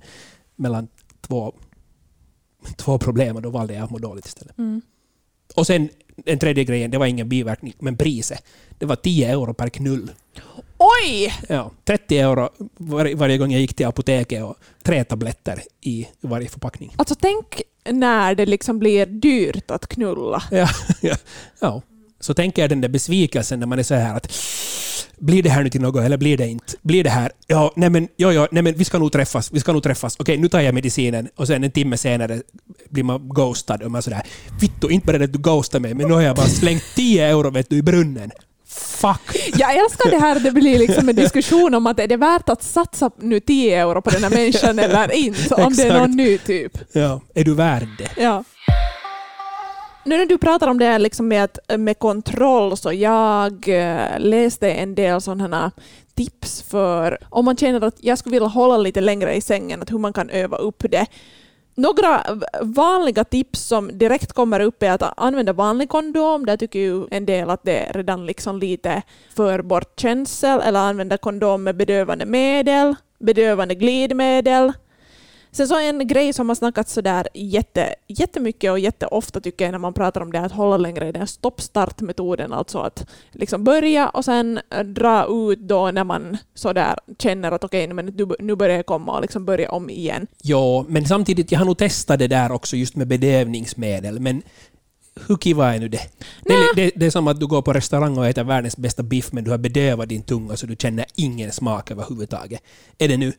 mellan 0.56 0.88
två, 1.22 1.54
två 2.76 2.98
problem 2.98 3.36
och 3.36 3.42
då 3.42 3.50
valde 3.50 3.74
jag 3.74 3.84
att 3.84 3.90
må 3.90 3.98
dåligt 3.98 4.26
istället. 4.26 4.58
Mm. 4.58 4.82
Och 5.56 5.68
sen 5.68 5.90
en 6.26 6.40
tredje 6.40 6.64
grejen, 6.64 6.92
det 6.92 6.98
var 6.98 7.06
ingen 7.06 7.30
biverkning, 7.30 7.74
men 7.80 7.98
priset. 7.98 8.44
Det 8.78 8.86
var 8.86 8.96
10 8.96 9.32
euro 9.32 9.54
per 9.54 9.70
knull. 9.70 10.12
Oj! 10.78 11.34
Ja, 11.50 11.72
30 11.86 12.18
euro 12.18 12.50
var, 12.78 13.16
varje 13.16 13.38
gång 13.38 13.52
jag 13.52 13.62
gick 13.62 13.74
till 13.74 13.86
apoteket 13.86 14.44
och 14.44 14.56
tre 14.84 15.04
tabletter 15.04 15.62
i 15.82 16.08
varje 16.22 16.50
förpackning. 16.50 16.94
Alltså 16.98 17.16
tänk 17.16 17.62
när 17.90 18.36
det 18.36 18.46
liksom 18.46 18.80
blir 18.80 19.06
dyrt 19.06 19.72
att 19.72 19.88
knulla. 19.88 20.44
Ja, 20.52 20.68
ja, 21.02 21.16
ja. 21.60 21.82
Så 22.20 22.34
tänker 22.34 22.62
jag 22.62 22.70
den 22.70 22.82
där 22.82 22.90
besvikelsen 22.90 23.60
när 23.60 23.68
man 23.68 23.80
är 23.80 23.84
så 23.84 23.96
här 23.96 24.16
att 24.16 24.32
blir 25.18 25.44
det 25.44 25.50
här 25.50 25.64
nu 25.64 25.70
till 25.70 25.82
något 25.82 26.04
eller 26.04 26.18
blir 26.18 26.38
det 26.38 26.48
inte? 26.48 26.74
Blir 26.82 27.04
det 27.04 27.10
här? 27.10 27.32
Ja, 27.48 27.74
nej 27.76 27.90
men, 27.90 28.08
ja, 28.16 28.34
ja, 28.34 28.48
nej 28.52 28.64
men 28.64 28.74
vi 28.74 28.86
ska 28.86 29.00
nog 29.00 29.12
träffas, 29.12 29.52
vi 29.54 29.60
ska 29.60 29.74
nog 29.74 29.84
träffas. 29.84 30.16
Okej, 30.20 30.38
nu 30.38 30.48
tar 30.48 30.60
jag 30.60 30.74
medicinen 30.74 31.30
och 31.36 31.48
sen 31.48 31.64
en 31.64 31.72
timme 31.72 31.98
senare 31.98 32.42
blir 32.90 33.04
man 33.04 33.30
ghostad 33.30 33.84
och 33.84 33.92
man 33.92 34.02
sådär 34.02 34.24
Vittu, 34.62 34.90
inte 34.90 35.06
bara 35.06 35.18
det 35.18 35.26
att 35.26 35.34
du 35.34 35.40
ghostar 35.40 35.80
mig, 35.80 35.94
men 35.94 36.08
nu 36.08 36.14
har 36.14 36.22
jag 36.22 36.36
bara 36.36 36.48
slängt 36.48 36.84
10 36.96 37.28
euro 37.28 37.50
vet 37.50 37.70
du, 37.70 37.78
i 37.78 37.82
brunnen. 37.82 38.32
Fuck! 38.70 39.22
Jag 39.58 39.76
älskar 39.76 40.10
det 40.12 40.20
här 40.20 40.40
det 40.40 40.52
blir 40.52 40.80
liksom 40.80 41.10
en 41.10 41.16
diskussion 41.16 41.76
om 41.76 41.88
att 41.88 42.00
är 42.00 42.08
det 42.08 42.18
värt 42.18 42.50
att 42.50 42.64
satsa 42.64 43.12
nu 43.18 43.40
10 43.40 43.82
euro 43.82 44.02
på 44.02 44.10
den 44.10 44.24
här 44.24 44.30
människan 44.30 44.80
eller 44.80 45.12
inte, 45.14 45.56
om 45.56 45.74
det 45.74 45.84
är 45.84 46.00
någon 46.00 46.12
ny 46.12 46.38
typ. 46.38 46.78
Ja, 46.92 47.22
är 47.34 47.44
du 47.44 47.56
värd 47.56 47.88
det? 47.98 48.22
Ja. 48.22 48.44
Nu 50.06 50.18
när 50.18 50.26
du 50.26 50.38
pratar 50.38 50.68
om 50.68 50.80
det 50.80 50.86
här 50.86 51.00
liksom 51.00 51.28
med, 51.28 51.44
att, 51.44 51.80
med 51.80 52.00
kontroll 52.00 52.78
så 52.78 52.94
jag 52.94 53.68
eh, 53.68 54.20
läste 54.20 54.72
en 54.72 54.96
del 54.96 55.22
sådana 55.22 55.72
tips 56.16 56.62
för 56.62 57.18
om 57.30 57.46
man 57.46 57.58
känner 57.58 57.82
att 57.82 57.96
jag 58.02 58.18
skulle 58.18 58.34
vilja 58.34 58.48
hålla 58.48 58.78
lite 58.78 59.02
längre 59.02 59.36
i 59.36 59.42
sängen, 59.42 59.82
att 59.82 59.92
hur 59.92 59.98
man 59.98 60.14
kan 60.14 60.30
öva 60.30 60.58
upp 60.58 60.84
det. 60.90 61.06
Några 61.80 62.24
vanliga 62.62 63.24
tips 63.24 63.60
som 63.60 63.98
direkt 63.98 64.34
kommer 64.34 64.60
upp 64.60 64.84
är 64.84 64.92
att 64.92 65.14
använda 65.18 65.54
vanlig 65.54 65.90
kondom. 65.90 66.46
Där 66.46 66.58
tycker 66.58 66.80
ju 66.80 67.08
en 67.12 67.26
del 67.26 67.50
att 67.50 67.64
det 67.64 67.78
är 67.78 67.94
redan 67.94 68.26
liksom 68.26 68.60
lite 68.60 69.02
för 69.36 69.62
bortkänsel. 69.62 70.62
Eller 70.62 70.80
använda 70.80 71.18
kondom 71.18 71.64
med 71.64 71.76
bedövande 71.76 72.26
medel, 72.26 72.96
bedövande 73.20 73.76
glidmedel. 73.76 74.74
Sen 75.52 75.68
så 75.68 75.80
en 75.80 76.08
grej 76.08 76.34
som 76.34 76.50
har 76.50 76.56
snackats 76.56 76.94
sådär 76.94 77.28
jätte, 77.34 77.96
jättemycket 78.08 78.72
och 78.72 78.80
jätteofta 78.80 79.42
tycker 79.42 79.66
jag 79.66 79.72
när 79.72 79.80
man 79.80 79.94
pratar 79.94 80.22
om 80.22 80.32
det 80.32 80.40
att 80.40 80.52
hålla 80.52 80.78
längre 80.78 81.08
är 81.08 81.14
den 81.14 81.28
stoppstartmetoden. 81.28 82.54
Alltså 82.54 82.80
att 82.80 83.06
liksom 83.32 83.64
börja 83.64 84.10
och 84.10 84.26
sen 84.26 84.60
eh, 84.70 84.84
dra 84.84 85.28
ut 85.30 85.60
då 85.60 85.92
när 85.92 86.04
man 86.04 86.38
sådär 86.54 86.96
känner 87.20 87.52
att 87.52 87.64
okej, 87.64 87.88
men 87.88 88.06
nu, 88.40 88.56
börjar 88.56 88.76
jag 88.76 88.86
komma 88.86 89.16
och 89.16 89.22
liksom 89.22 89.46
börja 89.46 89.72
om 89.72 89.90
igen. 89.90 90.28
Ja, 90.42 90.86
men 90.88 91.06
samtidigt, 91.06 91.52
jag 91.52 91.60
har 91.60 91.66
nog 91.66 91.78
testat 91.78 92.20
det 92.20 92.28
där 92.28 92.52
också 92.52 92.76
just 92.76 92.96
med 92.96 93.08
bedövningsmedel, 93.08 94.20
men 94.20 94.42
hur 95.28 95.38
kiva 95.38 95.76
är 95.76 95.80
nu 95.80 95.88
det? 95.88 96.02
Det 96.44 96.54
är, 96.54 96.76
det, 96.76 96.92
det 96.96 97.06
är 97.06 97.10
som 97.10 97.28
att 97.28 97.40
du 97.40 97.48
går 97.48 97.62
på 97.62 97.74
restaurang 97.74 98.18
och 98.18 98.28
äter 98.28 98.44
världens 98.44 98.78
bästa 98.78 99.04
biff, 99.04 99.32
men 99.32 99.44
du 99.44 99.52
har 99.52 99.58
bedövat 99.58 100.10
din 100.10 100.24
tunga 100.24 100.58
så 100.58 100.66
du 100.66 100.76
känner 100.76 101.06
ingen 101.16 101.52
smak 101.52 101.92
överhuvudtaget. 101.92 102.62
Är 102.98 103.08
det 103.08 103.18
nu 103.18 103.34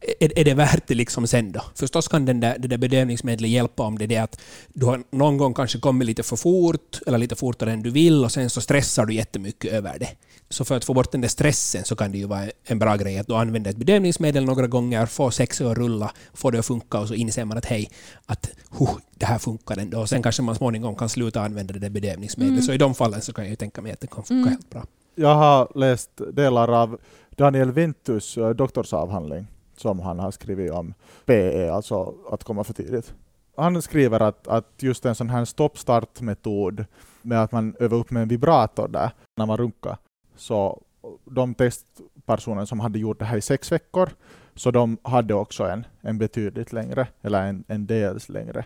är, 0.00 0.38
är 0.38 0.44
det 0.44 0.54
värt 0.54 0.86
det 0.86 0.94
liksom 0.94 1.26
sen 1.26 1.52
då? 1.52 1.62
Förstås 1.74 2.08
kan 2.08 2.24
den 2.24 2.40
där, 2.40 2.58
det 2.58 2.68
där 2.68 2.78
bedövningsmedlet 2.78 3.50
hjälpa 3.50 3.82
om 3.82 3.98
det 3.98 4.04
är 4.04 4.08
det 4.08 4.16
att 4.16 4.40
du 4.68 4.86
har 4.86 5.02
någon 5.10 5.38
gång 5.38 5.54
kanske 5.54 5.78
kommit 5.78 6.06
lite 6.06 6.22
för 6.22 6.36
fort 6.36 7.00
eller 7.06 7.18
lite 7.18 7.36
fortare 7.36 7.72
än 7.72 7.82
du 7.82 7.90
vill 7.90 8.24
och 8.24 8.32
sen 8.32 8.50
så 8.50 8.60
stressar 8.60 9.06
du 9.06 9.14
jättemycket 9.14 9.72
över 9.72 9.98
det. 9.98 10.08
Så 10.50 10.64
för 10.64 10.76
att 10.76 10.84
få 10.84 10.94
bort 10.94 11.12
den 11.12 11.20
där 11.20 11.28
stressen 11.28 11.84
så 11.84 11.96
kan 11.96 12.12
det 12.12 12.18
ju 12.18 12.26
vara 12.26 12.44
en 12.64 12.78
bra 12.78 12.96
grej 12.96 13.18
att 13.18 13.26
du 13.26 13.34
använder 13.34 13.70
ett 13.70 13.76
bedövningsmedel 13.76 14.44
några 14.44 14.66
gånger, 14.66 15.06
får 15.06 15.30
sexet 15.30 15.66
att 15.66 15.78
rulla, 15.78 16.12
får 16.34 16.52
det 16.52 16.58
att 16.58 16.66
funka 16.66 17.00
och 17.00 17.08
så 17.08 17.14
inser 17.14 17.44
man 17.44 17.58
att 17.58 17.64
hej, 17.64 17.90
att 18.26 18.50
huh, 18.78 18.96
det 19.14 19.26
här 19.26 19.38
funkar 19.38 19.76
ändå. 19.78 20.00
Och 20.00 20.08
sen 20.08 20.22
kanske 20.22 20.42
man 20.42 20.54
småningom 20.54 20.96
kan 20.96 21.08
sluta 21.08 21.40
använda 21.40 21.72
det 21.72 21.78
där 21.78 21.90
bedövningsmedlet. 21.90 22.64
Så 22.64 22.72
i 22.72 22.78
de 22.78 22.94
fallen 22.94 23.22
så 23.22 23.32
kan 23.32 23.44
jag 23.44 23.50
ju 23.50 23.56
tänka 23.56 23.82
mig 23.82 23.92
att 23.92 24.00
det 24.00 24.06
kan 24.06 24.24
funka 24.24 24.50
helt 24.50 24.70
bra. 24.70 24.84
Jag 25.14 25.34
har 25.34 25.72
läst 25.74 26.10
delar 26.32 26.82
av 26.82 26.98
Daniel 27.36 27.72
Vintus 27.72 28.36
eh, 28.36 28.50
doktorsavhandling 28.50 29.46
som 29.80 30.00
han 30.00 30.18
har 30.18 30.30
skrivit 30.30 30.72
om 30.72 30.94
PE, 31.24 31.72
alltså 31.72 32.14
att 32.30 32.44
komma 32.44 32.64
för 32.64 32.74
tidigt. 32.74 33.14
Han 33.56 33.82
skriver 33.82 34.20
att, 34.20 34.48
att 34.48 34.66
just 34.78 35.06
en 35.06 35.14
sån 35.14 35.30
här 35.30 35.44
stoppstartmetod 35.44 36.84
med 37.22 37.42
att 37.42 37.52
man 37.52 37.76
övar 37.80 37.98
upp 37.98 38.10
med 38.10 38.22
en 38.22 38.28
vibrator 38.28 38.88
där 38.88 39.10
när 39.36 39.46
man 39.46 39.56
runkar, 39.56 39.96
så 40.36 40.82
de 41.24 41.54
testpersoner 41.54 42.64
som 42.64 42.80
hade 42.80 42.98
gjort 42.98 43.18
det 43.18 43.24
här 43.24 43.36
i 43.36 43.40
sex 43.40 43.72
veckor, 43.72 44.10
så 44.54 44.70
de 44.70 44.96
hade 45.02 45.34
också 45.34 45.64
en, 45.64 45.86
en 46.00 46.18
betydligt 46.18 46.72
längre, 46.72 47.08
eller 47.22 47.46
en, 47.46 47.64
en 47.68 47.86
dels 47.86 48.28
längre 48.28 48.64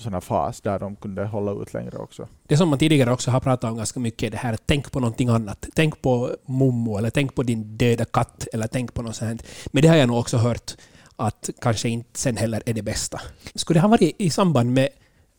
sån 0.00 0.12
här 0.12 0.20
fas 0.20 0.60
där 0.60 0.78
de 0.78 0.96
kunde 0.96 1.24
hålla 1.24 1.62
ut 1.62 1.74
längre 1.74 1.98
också. 1.98 2.28
Det 2.46 2.56
som 2.56 2.68
man 2.68 2.78
tidigare 2.78 3.12
också 3.12 3.30
har 3.30 3.40
pratat 3.40 3.70
om 3.70 3.76
ganska 3.76 4.00
mycket 4.00 4.26
är 4.26 4.30
det 4.30 4.36
här 4.36 4.52
att 4.52 4.62
tänk 4.66 4.92
på 4.92 5.00
någonting 5.00 5.28
annat. 5.28 5.66
Tänk 5.74 6.02
på 6.02 6.30
mommo 6.46 6.98
eller 6.98 7.10
tänk 7.10 7.34
på 7.34 7.42
din 7.42 7.76
döda 7.76 8.04
katt 8.04 8.46
eller 8.52 8.66
tänk 8.66 8.94
på 8.94 9.02
något 9.02 9.16
sånt. 9.16 9.42
Men 9.66 9.82
det 9.82 9.88
har 9.88 9.96
jag 9.96 10.08
nog 10.08 10.18
också 10.18 10.36
hört 10.36 10.76
att 11.16 11.50
kanske 11.60 11.88
inte 11.88 12.18
sen 12.20 12.36
heller 12.36 12.62
är 12.66 12.74
det 12.74 12.82
bästa. 12.82 13.20
Skulle 13.54 13.78
det 13.78 13.82
ha 13.82 13.88
varit 13.88 14.16
i 14.18 14.30
samband 14.30 14.72
med 14.72 14.88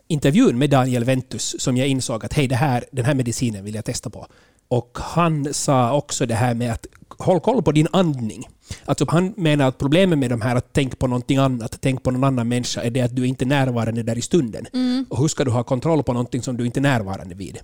intervjun 0.07 0.57
med 0.57 0.69
Daniel 0.69 1.03
Ventus 1.03 1.55
som 1.59 1.77
jag 1.77 1.87
insåg 1.87 2.25
att 2.25 2.33
hej, 2.33 2.47
det 2.47 2.55
här, 2.55 2.85
den 2.91 3.05
här 3.05 3.13
medicinen 3.13 3.65
vill 3.65 3.75
jag 3.75 3.85
testa 3.85 4.09
på. 4.09 4.27
Och 4.67 4.97
han 5.01 5.53
sa 5.53 5.93
också 5.93 6.25
det 6.25 6.35
här 6.35 6.53
med 6.53 6.71
att 6.71 6.85
håll 7.17 7.39
koll 7.39 7.63
på 7.63 7.71
din 7.71 7.87
andning. 7.91 8.47
Alltså 8.85 9.05
han 9.07 9.33
menar 9.37 9.67
att 9.67 9.77
problemet 9.77 10.19
med 10.19 10.29
de 10.29 10.41
här 10.41 10.55
att 10.55 10.73
tänka 10.73 10.95
på 10.95 11.07
någonting 11.07 11.37
annat, 11.37 11.77
tänk 11.81 12.03
på 12.03 12.11
någon 12.11 12.23
annan 12.23 12.47
människa, 12.47 12.81
är 12.81 12.89
det 12.89 13.01
att 13.01 13.15
du 13.15 13.27
inte 13.27 13.45
är 13.45 13.47
närvarande 13.47 14.03
där 14.03 14.17
i 14.17 14.21
stunden. 14.21 14.65
Och 15.09 15.17
hur 15.17 15.27
ska 15.27 15.43
du 15.43 15.51
ha 15.51 15.63
kontroll 15.63 16.03
på 16.03 16.13
någonting 16.13 16.41
som 16.41 16.57
du 16.57 16.65
inte 16.65 16.79
är 16.79 16.81
närvarande 16.81 17.35
vid? 17.35 17.59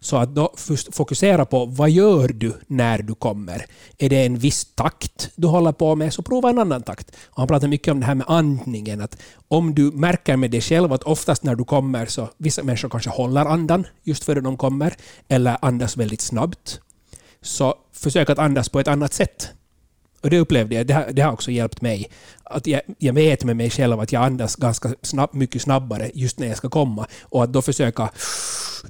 Så 0.00 0.16
att 0.16 0.34
då 0.34 0.54
fokusera 0.92 1.44
på 1.44 1.66
vad 1.66 1.90
gör 1.90 2.28
du 2.28 2.52
när 2.66 3.02
du 3.02 3.14
kommer. 3.14 3.66
Är 3.98 4.08
det 4.08 4.26
en 4.26 4.38
viss 4.38 4.64
takt 4.74 5.30
du 5.36 5.46
håller 5.46 5.72
på 5.72 5.96
med, 5.96 6.14
så 6.14 6.22
prova 6.22 6.50
en 6.50 6.58
annan 6.58 6.82
takt. 6.82 7.10
Och 7.26 7.38
han 7.38 7.48
pratar 7.48 7.68
mycket 7.68 7.92
om 7.92 8.00
det 8.00 8.06
här 8.06 8.14
med 8.14 8.26
andningen. 8.28 9.00
Att 9.00 9.18
om 9.48 9.74
du 9.74 9.82
märker 9.82 10.36
med 10.36 10.50
dig 10.50 10.60
själv 10.60 10.92
att 10.92 11.02
oftast 11.02 11.42
när 11.42 11.54
du 11.54 11.64
kommer 11.64 12.06
så 12.06 12.28
vissa 12.36 12.62
människor 12.62 12.88
kanske 12.88 13.10
håller 13.10 13.44
andan 13.44 13.86
just 14.02 14.24
före 14.24 14.40
de 14.40 14.56
kommer, 14.56 14.94
eller 15.28 15.56
andas 15.62 15.96
väldigt 15.96 16.20
snabbt. 16.20 16.80
Så 17.42 17.74
försök 17.92 18.30
att 18.30 18.38
andas 18.38 18.68
på 18.68 18.80
ett 18.80 18.88
annat 18.88 19.12
sätt. 19.12 19.48
Och 20.20 20.30
det 20.30 20.38
upplevde 20.38 20.74
jag, 20.74 20.86
det 20.86 20.94
har, 20.94 21.06
det 21.12 21.22
har 21.22 21.32
också 21.32 21.50
hjälpt 21.50 21.82
mig. 21.82 22.10
Att 22.44 22.66
jag, 22.66 22.80
jag 22.98 23.12
vet 23.12 23.44
med 23.44 23.56
mig 23.56 23.70
själv 23.70 24.00
att 24.00 24.12
jag 24.12 24.22
andas 24.22 24.56
ganska 24.56 24.94
snabb, 25.02 25.30
mycket 25.32 25.62
snabbare 25.62 26.10
just 26.14 26.38
när 26.38 26.46
jag 26.46 26.56
ska 26.56 26.68
komma. 26.68 27.06
Och 27.22 27.44
att 27.44 27.52
då 27.52 27.62
försöka 27.62 28.10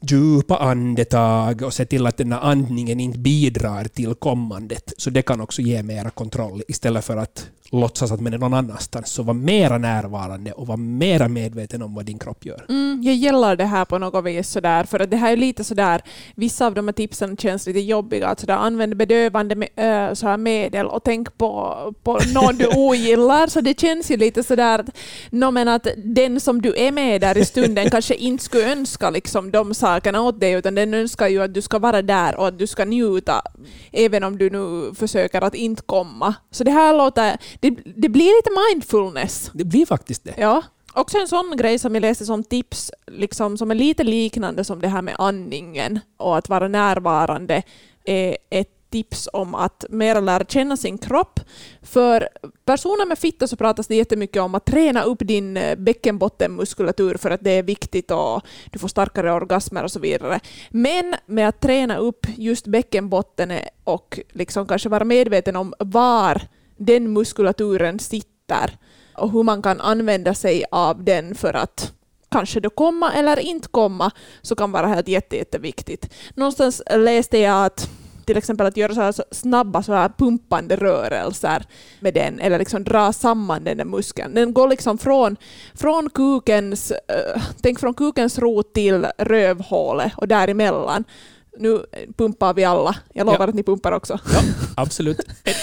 djupa 0.02 0.56
andetag 0.56 1.62
och 1.62 1.74
se 1.74 1.84
till 1.84 2.06
att 2.06 2.16
den 2.16 2.32
här 2.32 2.40
andningen 2.40 3.00
inte 3.00 3.18
bidrar 3.18 3.84
till 3.84 4.14
kommandet. 4.14 4.92
Så 4.96 5.10
det 5.10 5.22
kan 5.22 5.40
också 5.40 5.62
ge 5.62 5.82
mera 5.82 6.10
kontroll 6.10 6.62
istället 6.68 7.04
för 7.04 7.16
att 7.16 7.46
låtsas 7.70 8.12
att 8.12 8.20
man 8.20 8.34
är 8.34 8.38
någon 8.38 8.54
annanstans. 8.54 9.10
Så 9.10 9.22
var 9.22 9.34
mera 9.34 9.78
närvarande 9.78 10.52
och 10.52 10.66
var 10.66 10.76
mera 10.76 11.28
medveten 11.28 11.82
om 11.82 11.94
vad 11.94 12.04
din 12.04 12.18
kropp 12.18 12.44
gör. 12.44 12.66
Mm, 12.68 13.00
jag 13.02 13.14
gillar 13.14 13.56
det 13.56 13.64
här 13.64 13.84
på 13.84 13.98
något 13.98 14.24
vis 14.24 14.48
sådär, 14.48 14.84
för 14.84 15.00
att 15.00 15.10
det 15.10 15.16
här 15.16 15.32
är 15.32 15.36
lite 15.36 15.64
sådär, 15.64 16.02
vissa 16.34 16.66
av 16.66 16.74
de 16.74 16.88
här 16.88 16.92
tipsen 16.92 17.36
känns 17.36 17.66
lite 17.66 17.80
jobbiga, 17.80 18.28
att 18.28 18.40
sådär, 18.40 18.54
använd 18.54 18.96
bedövande 18.96 19.54
me- 19.54 20.08
äh, 20.08 20.14
så 20.14 20.28
här 20.28 20.36
medel 20.36 20.86
och 20.86 21.04
tänk 21.04 21.38
på, 21.38 21.76
på 22.02 22.18
någon 22.34 22.56
du 22.56 22.66
ogillar, 22.76 23.46
så 23.46 23.60
det 23.60 23.80
känns 23.80 24.10
ju 24.10 24.16
lite 24.16 24.42
sådär 24.42 24.84
no, 25.30 25.50
men 25.50 25.68
att 25.68 25.86
den 25.96 26.40
som 26.40 26.62
du 26.62 26.74
är 26.76 26.92
med 26.92 27.20
där 27.20 27.38
i 27.38 27.44
stunden 27.44 27.90
kanske 27.90 28.14
inte 28.14 28.44
skulle 28.44 28.72
önska 28.72 29.10
liksom, 29.10 29.50
de 29.50 29.74
sakerna 29.74 30.22
åt 30.22 30.40
dig, 30.40 30.52
utan 30.52 30.74
den 30.74 30.94
önskar 30.94 31.28
ju 31.28 31.42
att 31.42 31.54
du 31.54 31.62
ska 31.62 31.78
vara 31.78 32.02
där 32.02 32.36
och 32.36 32.48
att 32.48 32.58
du 32.58 32.66
ska 32.66 32.84
njuta, 32.84 33.42
även 33.92 34.24
om 34.24 34.38
du 34.38 34.50
nu 34.50 34.94
försöker 34.94 35.40
att 35.40 35.54
inte 35.54 35.82
komma. 35.86 36.34
Så 36.50 36.64
det 36.64 36.70
här 36.70 36.96
låter, 36.96 37.36
det, 37.60 37.70
det 37.96 38.08
blir 38.08 38.36
lite 38.38 38.50
mindfulness. 38.68 39.50
Det 39.54 39.64
blir 39.64 39.86
faktiskt 39.86 40.24
det. 40.24 40.34
Ja. 40.38 40.62
Också 40.94 41.18
en 41.18 41.28
sån 41.28 41.56
grej 41.56 41.78
som 41.78 41.94
jag 41.94 42.00
läste 42.00 42.26
som 42.26 42.44
tips, 42.44 42.90
liksom, 43.06 43.58
som 43.58 43.70
är 43.70 43.74
lite 43.74 44.04
liknande 44.04 44.64
som 44.64 44.80
det 44.80 44.88
här 44.88 45.02
med 45.02 45.14
andningen 45.18 46.00
och 46.16 46.38
att 46.38 46.48
vara 46.48 46.68
närvarande, 46.68 47.62
är 48.04 48.36
ett 48.50 48.78
tips 48.90 49.28
om 49.32 49.54
att 49.54 49.84
mer 49.90 50.20
lära 50.20 50.44
känna 50.44 50.76
sin 50.76 50.98
kropp. 50.98 51.40
För 51.82 52.28
personer 52.64 53.06
med 53.06 53.18
fitta 53.18 53.46
så 53.46 53.56
pratas 53.56 53.86
det 53.86 53.94
jättemycket 53.94 54.42
om 54.42 54.54
att 54.54 54.64
träna 54.64 55.02
upp 55.02 55.18
din 55.20 55.56
eh, 55.56 55.76
bäckenbottenmuskulatur 55.76 57.14
för 57.14 57.30
att 57.30 57.44
det 57.44 57.50
är 57.50 57.62
viktigt 57.62 58.10
och 58.10 58.42
du 58.70 58.78
får 58.78 58.88
starkare 58.88 59.32
orgasmer 59.32 59.84
och 59.84 59.92
så 59.92 60.00
vidare. 60.00 60.40
Men 60.70 61.14
med 61.26 61.48
att 61.48 61.60
träna 61.60 61.96
upp 61.96 62.26
just 62.36 62.66
bäckenbotten 62.66 63.52
och 63.84 64.20
liksom 64.32 64.66
kanske 64.66 64.88
vara 64.88 65.04
medveten 65.04 65.56
om 65.56 65.74
var 65.78 66.42
den 66.78 67.12
muskulaturen 67.12 67.98
sitter 67.98 68.78
och 69.14 69.32
hur 69.32 69.42
man 69.42 69.62
kan 69.62 69.80
använda 69.80 70.34
sig 70.34 70.64
av 70.70 71.04
den 71.04 71.34
för 71.34 71.54
att 71.54 71.92
kanske 72.30 72.60
då 72.60 72.70
komma 72.70 73.12
eller 73.12 73.38
inte 73.38 73.68
komma, 73.68 74.10
så 74.42 74.54
kan 74.54 74.72
vara 74.72 74.86
helt 74.86 75.08
jätte, 75.08 75.36
jätteviktigt. 75.36 76.14
Någonstans 76.34 76.82
läste 76.90 77.38
jag 77.38 77.66
att 77.66 77.90
till 78.28 78.36
exempel 78.36 78.66
att 78.66 78.76
göra 78.76 78.94
så 78.94 79.00
här 79.00 79.14
snabba 79.30 79.82
så 79.82 79.92
här 79.92 80.08
pumpande 80.08 80.76
rörelser 80.76 81.64
med 82.00 82.14
den, 82.14 82.40
eller 82.40 82.58
liksom 82.58 82.84
dra 82.84 83.12
samman 83.12 83.64
den 83.64 83.76
där 83.76 83.84
muskeln. 83.84 84.34
Den 84.34 84.52
går 84.54 84.68
liksom 84.68 84.98
från, 84.98 85.36
från 85.74 86.10
kukens, 86.10 86.90
äh, 86.90 87.42
tänk 87.62 87.80
från 87.80 87.94
kukens 87.94 88.38
rot 88.38 88.72
till 88.74 89.06
rövhålet 89.18 90.12
och 90.16 90.28
däremellan. 90.28 91.04
Nu 91.58 91.84
pumpar 92.16 92.54
vi 92.54 92.64
alla. 92.64 92.96
Jag 93.12 93.24
lovar 93.26 93.38
Ja. 93.40 93.48
att 93.48 93.54
ni 93.54 93.62
pumpar 93.62 93.92
också. 93.92 94.18
Ja, 94.32 94.40
absolut. 94.76 95.18
Ett, 95.44 95.56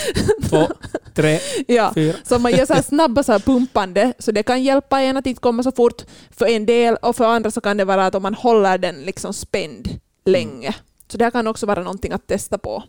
två, 0.49 0.67
tre, 1.13 1.39
Ja. 1.67 1.91
fyra. 1.95 2.15
Så 2.23 2.39
man 2.39 2.51
gör 2.51 2.65
så 2.65 2.73
här 2.73 2.81
snabba 2.81 3.23
så 3.23 3.31
här 3.31 3.39
pumpande, 3.39 4.13
så 4.19 4.31
det 4.31 4.43
kan 4.43 4.63
hjälpa 4.63 5.01
en 5.01 5.17
att 5.17 5.25
inte 5.27 5.41
komma 5.41 5.63
så 5.63 5.71
fort 5.71 6.01
för 6.31 6.45
en 6.45 6.65
del, 6.65 6.95
och 6.95 7.15
för 7.15 7.25
andra 7.25 7.51
så 7.51 7.61
kan 7.61 7.77
det 7.77 7.85
vara 7.85 8.05
att 8.05 8.15
om 8.15 8.23
man 8.23 8.33
håller 8.33 8.77
den 8.77 8.95
liksom 9.01 9.33
spänd 9.33 9.99
länge. 10.25 10.75
Så 11.07 11.17
det 11.17 11.23
här 11.23 11.31
kan 11.31 11.47
också 11.47 11.65
vara 11.65 11.83
någonting 11.83 12.11
att 12.11 12.27
testa 12.27 12.57
på. 12.57 12.83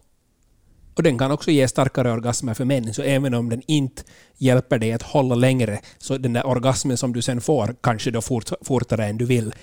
Och 0.96 1.02
den 1.02 1.18
kan 1.18 1.30
också 1.30 1.50
ge 1.50 1.68
starkare 1.68 2.12
orgasmer 2.12 2.54
för 2.54 2.64
män, 2.64 2.94
så 2.94 3.02
även 3.02 3.34
om 3.34 3.48
den 3.48 3.62
inte 3.66 4.02
hjälper 4.38 4.78
dig 4.78 4.92
att 4.92 5.02
hålla 5.02 5.34
längre, 5.34 5.78
så 5.98 6.18
den 6.18 6.32
där 6.32 6.46
orgasmen 6.46 6.96
som 6.96 7.12
du 7.12 7.22
sen 7.22 7.40
får, 7.40 7.74
kanske 7.80 8.10
då 8.10 8.20
fort, 8.20 8.50
fortare 8.62 9.06
än 9.06 9.16
du 9.18 9.24
vill, 9.24 9.54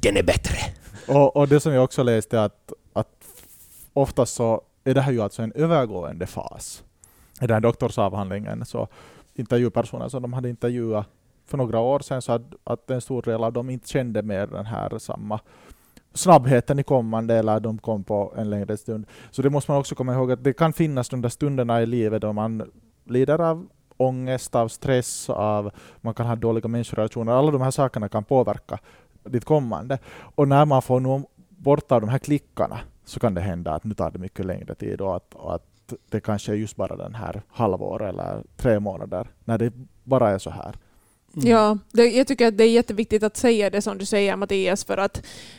den 0.00 0.16
är 0.16 0.22
bättre. 0.22 0.56
Och, 1.06 1.36
och 1.36 1.48
det 1.48 1.60
som 1.60 1.72
jag 1.72 1.84
också 1.84 2.02
läste 2.02 2.44
att 2.44 2.72
oftast 3.92 4.34
så 4.34 4.62
är 4.84 4.94
det 4.94 5.00
här 5.00 5.12
ju 5.12 5.22
alltså 5.22 5.42
en 5.42 5.52
övergående 5.52 6.26
fas. 6.26 6.84
I 7.40 7.46
den 7.46 7.54
här 7.54 7.60
doktorsavhandlingen 7.60 8.64
så 8.64 8.88
intervjupersoner 9.34 10.08
som 10.08 10.22
de 10.22 10.32
hade 10.32 10.48
intervjuat 10.48 11.06
för 11.46 11.58
några 11.58 11.80
år 11.80 12.00
sedan 12.00 12.22
så 12.22 12.32
att, 12.32 12.42
att 12.64 12.90
en 12.90 13.00
stor 13.00 13.22
del 13.22 13.44
av 13.44 13.52
dem 13.52 13.70
inte 13.70 13.88
kände 13.88 14.22
mer 14.22 14.46
den 14.46 14.66
här 14.66 14.98
samma 14.98 15.40
snabbheten 16.14 16.78
i 16.78 16.82
kommande 16.82 17.34
eller 17.34 17.60
de 17.60 17.78
kom 17.78 18.04
på 18.04 18.34
en 18.36 18.50
längre 18.50 18.76
stund. 18.76 19.06
Så 19.30 19.42
det 19.42 19.50
måste 19.50 19.70
man 19.70 19.80
också 19.80 19.94
komma 19.94 20.14
ihåg 20.14 20.32
att 20.32 20.44
det 20.44 20.52
kan 20.52 20.72
finnas 20.72 21.08
de 21.08 21.22
där 21.22 21.28
stunderna 21.28 21.82
i 21.82 21.86
livet 21.86 22.22
då 22.22 22.32
man 22.32 22.70
lider 23.04 23.40
av 23.40 23.66
ångest, 23.96 24.54
av 24.54 24.68
stress, 24.68 25.30
av 25.30 25.70
man 26.00 26.14
kan 26.14 26.26
ha 26.26 26.36
dåliga 26.36 26.68
människorelationer. 26.68 27.32
Alla 27.32 27.50
de 27.50 27.60
här 27.60 27.70
sakerna 27.70 28.08
kan 28.08 28.24
påverka 28.24 28.78
ditt 29.24 29.44
kommande. 29.44 29.98
Och 30.34 30.48
när 30.48 30.64
man 30.64 30.82
får 30.82 31.00
nå 31.00 31.22
bort 31.48 31.92
av 31.92 32.00
de 32.00 32.10
här 32.10 32.18
klickarna 32.18 32.78
så 33.04 33.20
kan 33.20 33.34
det 33.34 33.40
hända 33.40 33.72
att 33.72 33.84
nu 33.84 33.94
tar 33.94 34.10
det 34.10 34.18
mycket 34.18 34.46
längre 34.46 34.74
tid 34.74 35.00
och 35.00 35.16
att, 35.16 35.34
och 35.34 35.54
att 35.54 35.94
det 36.10 36.20
kanske 36.20 36.52
är 36.52 36.56
just 36.56 36.76
bara 36.76 36.96
den 36.96 37.14
här 37.14 37.42
halvår 37.48 38.04
eller 38.04 38.42
tre 38.56 38.80
månader 38.80 39.28
när 39.44 39.58
det 39.58 39.72
bara 40.04 40.30
är 40.30 40.38
så 40.38 40.50
här. 40.50 40.76
Mm. 41.36 41.48
Ja, 41.48 41.78
det, 41.92 42.04
jag 42.04 42.26
tycker 42.26 42.48
att 42.48 42.58
det 42.58 42.64
är 42.64 42.70
jätteviktigt 42.70 43.22
att 43.22 43.36
säga 43.36 43.70
det 43.70 43.82
som 43.82 43.98
du 43.98 44.04
säger 44.04 44.36
Mattias, 44.36 44.84
för 44.84 44.96
att 44.96 45.16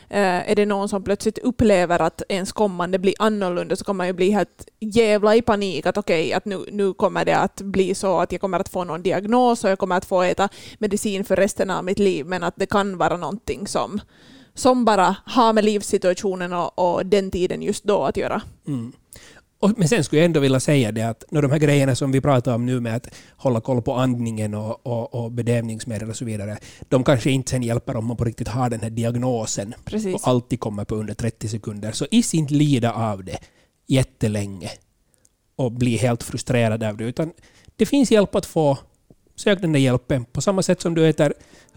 eh, 0.10 0.52
är 0.52 0.56
det 0.56 0.66
någon 0.66 0.90
som 0.90 1.04
plötsligt 1.04 1.38
upplever 1.38 2.02
att 2.02 2.22
ens 2.30 2.52
kommande 2.52 3.00
blir 3.00 3.14
annorlunda 3.20 3.76
så 3.76 3.86
kommer 3.86 3.98
man 3.98 4.08
ju 4.08 4.14
bli 4.14 4.32
helt 4.32 4.68
jävla 4.80 5.36
i 5.36 5.42
panik 5.42 5.86
att 5.86 5.98
okej, 5.98 6.34
att 6.34 6.46
nu, 6.46 6.66
nu 6.72 6.94
kommer 6.94 7.26
det 7.26 7.38
att 7.38 7.62
bli 7.62 7.96
så 7.96 8.20
att 8.20 8.32
jag 8.32 8.42
kommer 8.42 8.60
att 8.60 8.70
få 8.70 8.84
någon 8.84 9.04
diagnos 9.04 9.64
och 9.64 9.70
jag 9.70 9.80
kommer 9.80 9.98
att 9.98 10.06
få 10.06 10.22
äta 10.22 10.50
medicin 10.78 11.24
för 11.24 11.36
resten 11.36 11.70
av 11.70 11.84
mitt 11.84 12.00
liv, 12.00 12.26
men 12.26 12.44
att 12.44 12.56
det 12.56 12.66
kan 12.66 12.98
vara 12.98 13.18
någonting 13.18 13.68
som, 13.68 14.02
som 14.56 14.86
bara 14.86 15.16
har 15.26 15.54
med 15.54 15.66
livssituationen 15.66 16.54
och, 16.54 16.80
och 16.80 17.06
den 17.06 17.32
tiden 17.32 17.62
just 17.62 17.84
då 17.84 18.04
att 18.04 18.18
göra. 18.18 18.42
Mm. 18.68 18.94
Och, 19.64 19.72
men 19.78 19.88
sen 19.88 20.04
skulle 20.04 20.20
jag 20.22 20.26
ändå 20.26 20.40
vilja 20.40 20.60
säga 20.60 20.92
det 20.92 21.02
att 21.02 21.24
när 21.30 21.42
de 21.42 21.52
här 21.52 21.58
grejerna 21.58 21.96
som 21.96 22.12
vi 22.12 22.22
pratar 22.22 22.56
om 22.56 22.66
nu 22.66 22.80
med 22.80 22.96
att 22.96 23.08
hålla 23.38 23.62
koll 23.62 23.82
på 23.82 23.94
andningen 23.94 24.54
och, 24.54 24.88
och, 24.88 25.14
och 25.14 25.32
bedövningsmedel 25.32 26.10
och 26.10 26.16
så 26.16 26.26
vidare, 26.26 26.58
de 26.90 27.04
kanske 27.04 27.32
inte 27.32 27.52
sen 27.52 27.64
hjälper 27.64 27.96
om 27.96 28.06
man 28.06 28.18
på 28.18 28.24
riktigt 28.24 28.48
har 28.48 28.70
den 28.70 28.80
här 28.80 28.90
diagnosen 28.90 29.74
Precis. 29.86 30.16
och 30.16 30.28
alltid 30.28 30.60
kommer 30.60 30.86
på 30.86 30.96
under 30.96 31.14
30 31.14 31.48
sekunder. 31.48 31.92
Så 31.92 32.06
i 32.12 32.24
sin 32.24 32.46
lida 32.46 32.94
av 32.94 33.24
det 33.24 33.38
jättelänge 33.88 34.70
och 35.56 35.72
bli 35.72 35.98
helt 35.98 36.24
frustrerad 36.24 36.84
av 36.84 36.98
det. 36.98 37.04
Utan 37.04 37.32
det 37.76 37.86
finns 37.86 38.12
hjälp 38.12 38.36
att 38.36 38.46
få. 38.46 38.78
Sök 39.36 39.62
den 39.62 39.72
där 39.72 39.80
hjälpen. 39.80 40.26
På 40.26 40.42
samma 40.42 40.62
sätt 40.62 40.82
som 40.82 40.94
du 40.94 41.10
äter 41.10 41.34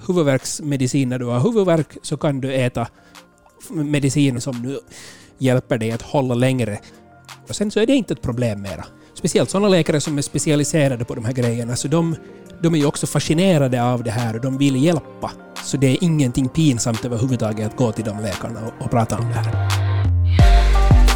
huvudvärksmedicin 0.07 1.09
när 1.09 1.19
du 1.19 1.25
har 1.25 1.41
huvudvärk 1.41 1.97
så 2.03 2.17
kan 2.17 2.41
du 2.41 2.55
äta 2.55 2.89
medicin 3.71 4.41
som 4.41 4.63
nu 4.63 4.79
hjälper 5.39 5.79
dig 5.79 5.91
att 5.93 6.03
hålla 6.03 6.35
längre. 6.35 6.79
Och 7.49 7.57
sen 7.57 7.71
så 7.71 7.81
är 7.81 7.87
det 7.87 7.95
inte 7.95 8.15
ett 8.15 8.23
problem 8.23 8.63
mera. 8.63 8.85
Speciellt 9.15 9.51
sådana 9.51 9.69
läkare 9.69 10.01
som 10.01 10.19
är 10.19 10.23
specialiserade 10.23 11.05
på 11.05 11.15
de 11.15 11.25
här 11.25 11.33
grejerna, 11.33 11.77
så 11.77 11.89
de, 11.89 12.17
de 12.63 12.75
är 12.75 12.79
ju 12.79 12.87
också 12.87 13.07
fascinerade 13.07 13.83
av 13.83 14.05
det 14.05 14.11
här 14.11 14.35
och 14.35 14.41
de 14.41 14.59
vill 14.59 14.85
hjälpa. 14.85 15.31
Så 15.65 15.77
det 15.77 15.87
är 15.87 16.05
ingenting 16.05 16.49
pinsamt 16.49 17.05
överhuvudtaget 17.05 17.67
att 17.67 17.77
gå 17.77 17.93
till 17.93 18.05
de 18.05 18.21
läkarna 18.21 18.67
och, 18.67 18.85
och 18.85 18.91
prata 18.91 19.19
om 19.19 19.25
det 19.29 19.35
här. 19.35 19.69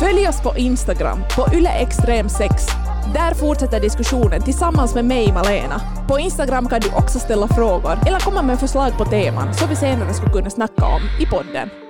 Följ 0.00 0.29
oss 0.29 0.42
på 0.42 0.59
Instagram, 0.59 1.18
på 1.37 1.42
yleextrem6. 1.42 2.89
Där 3.14 3.35
fortsätter 3.35 3.81
diskussionen 3.81 4.42
tillsammans 4.42 4.94
med 4.94 5.05
mig, 5.05 5.33
Malena. 5.33 5.81
På 6.09 6.18
Instagram 6.18 6.68
kan 6.68 6.81
du 6.81 6.88
också 6.88 7.18
ställa 7.18 7.49
frågor 7.49 7.99
eller 8.07 8.20
komma 8.20 8.42
med 8.42 8.61
förslag 8.61 8.99
på 8.99 9.05
teman 9.05 9.55
som 9.55 9.68
vi 9.68 9.77
senare 9.77 10.14
skulle 10.14 10.33
kunna 10.33 10.51
snacka 10.51 10.85
om 10.85 11.01
i 11.20 11.27
podden. 11.27 11.89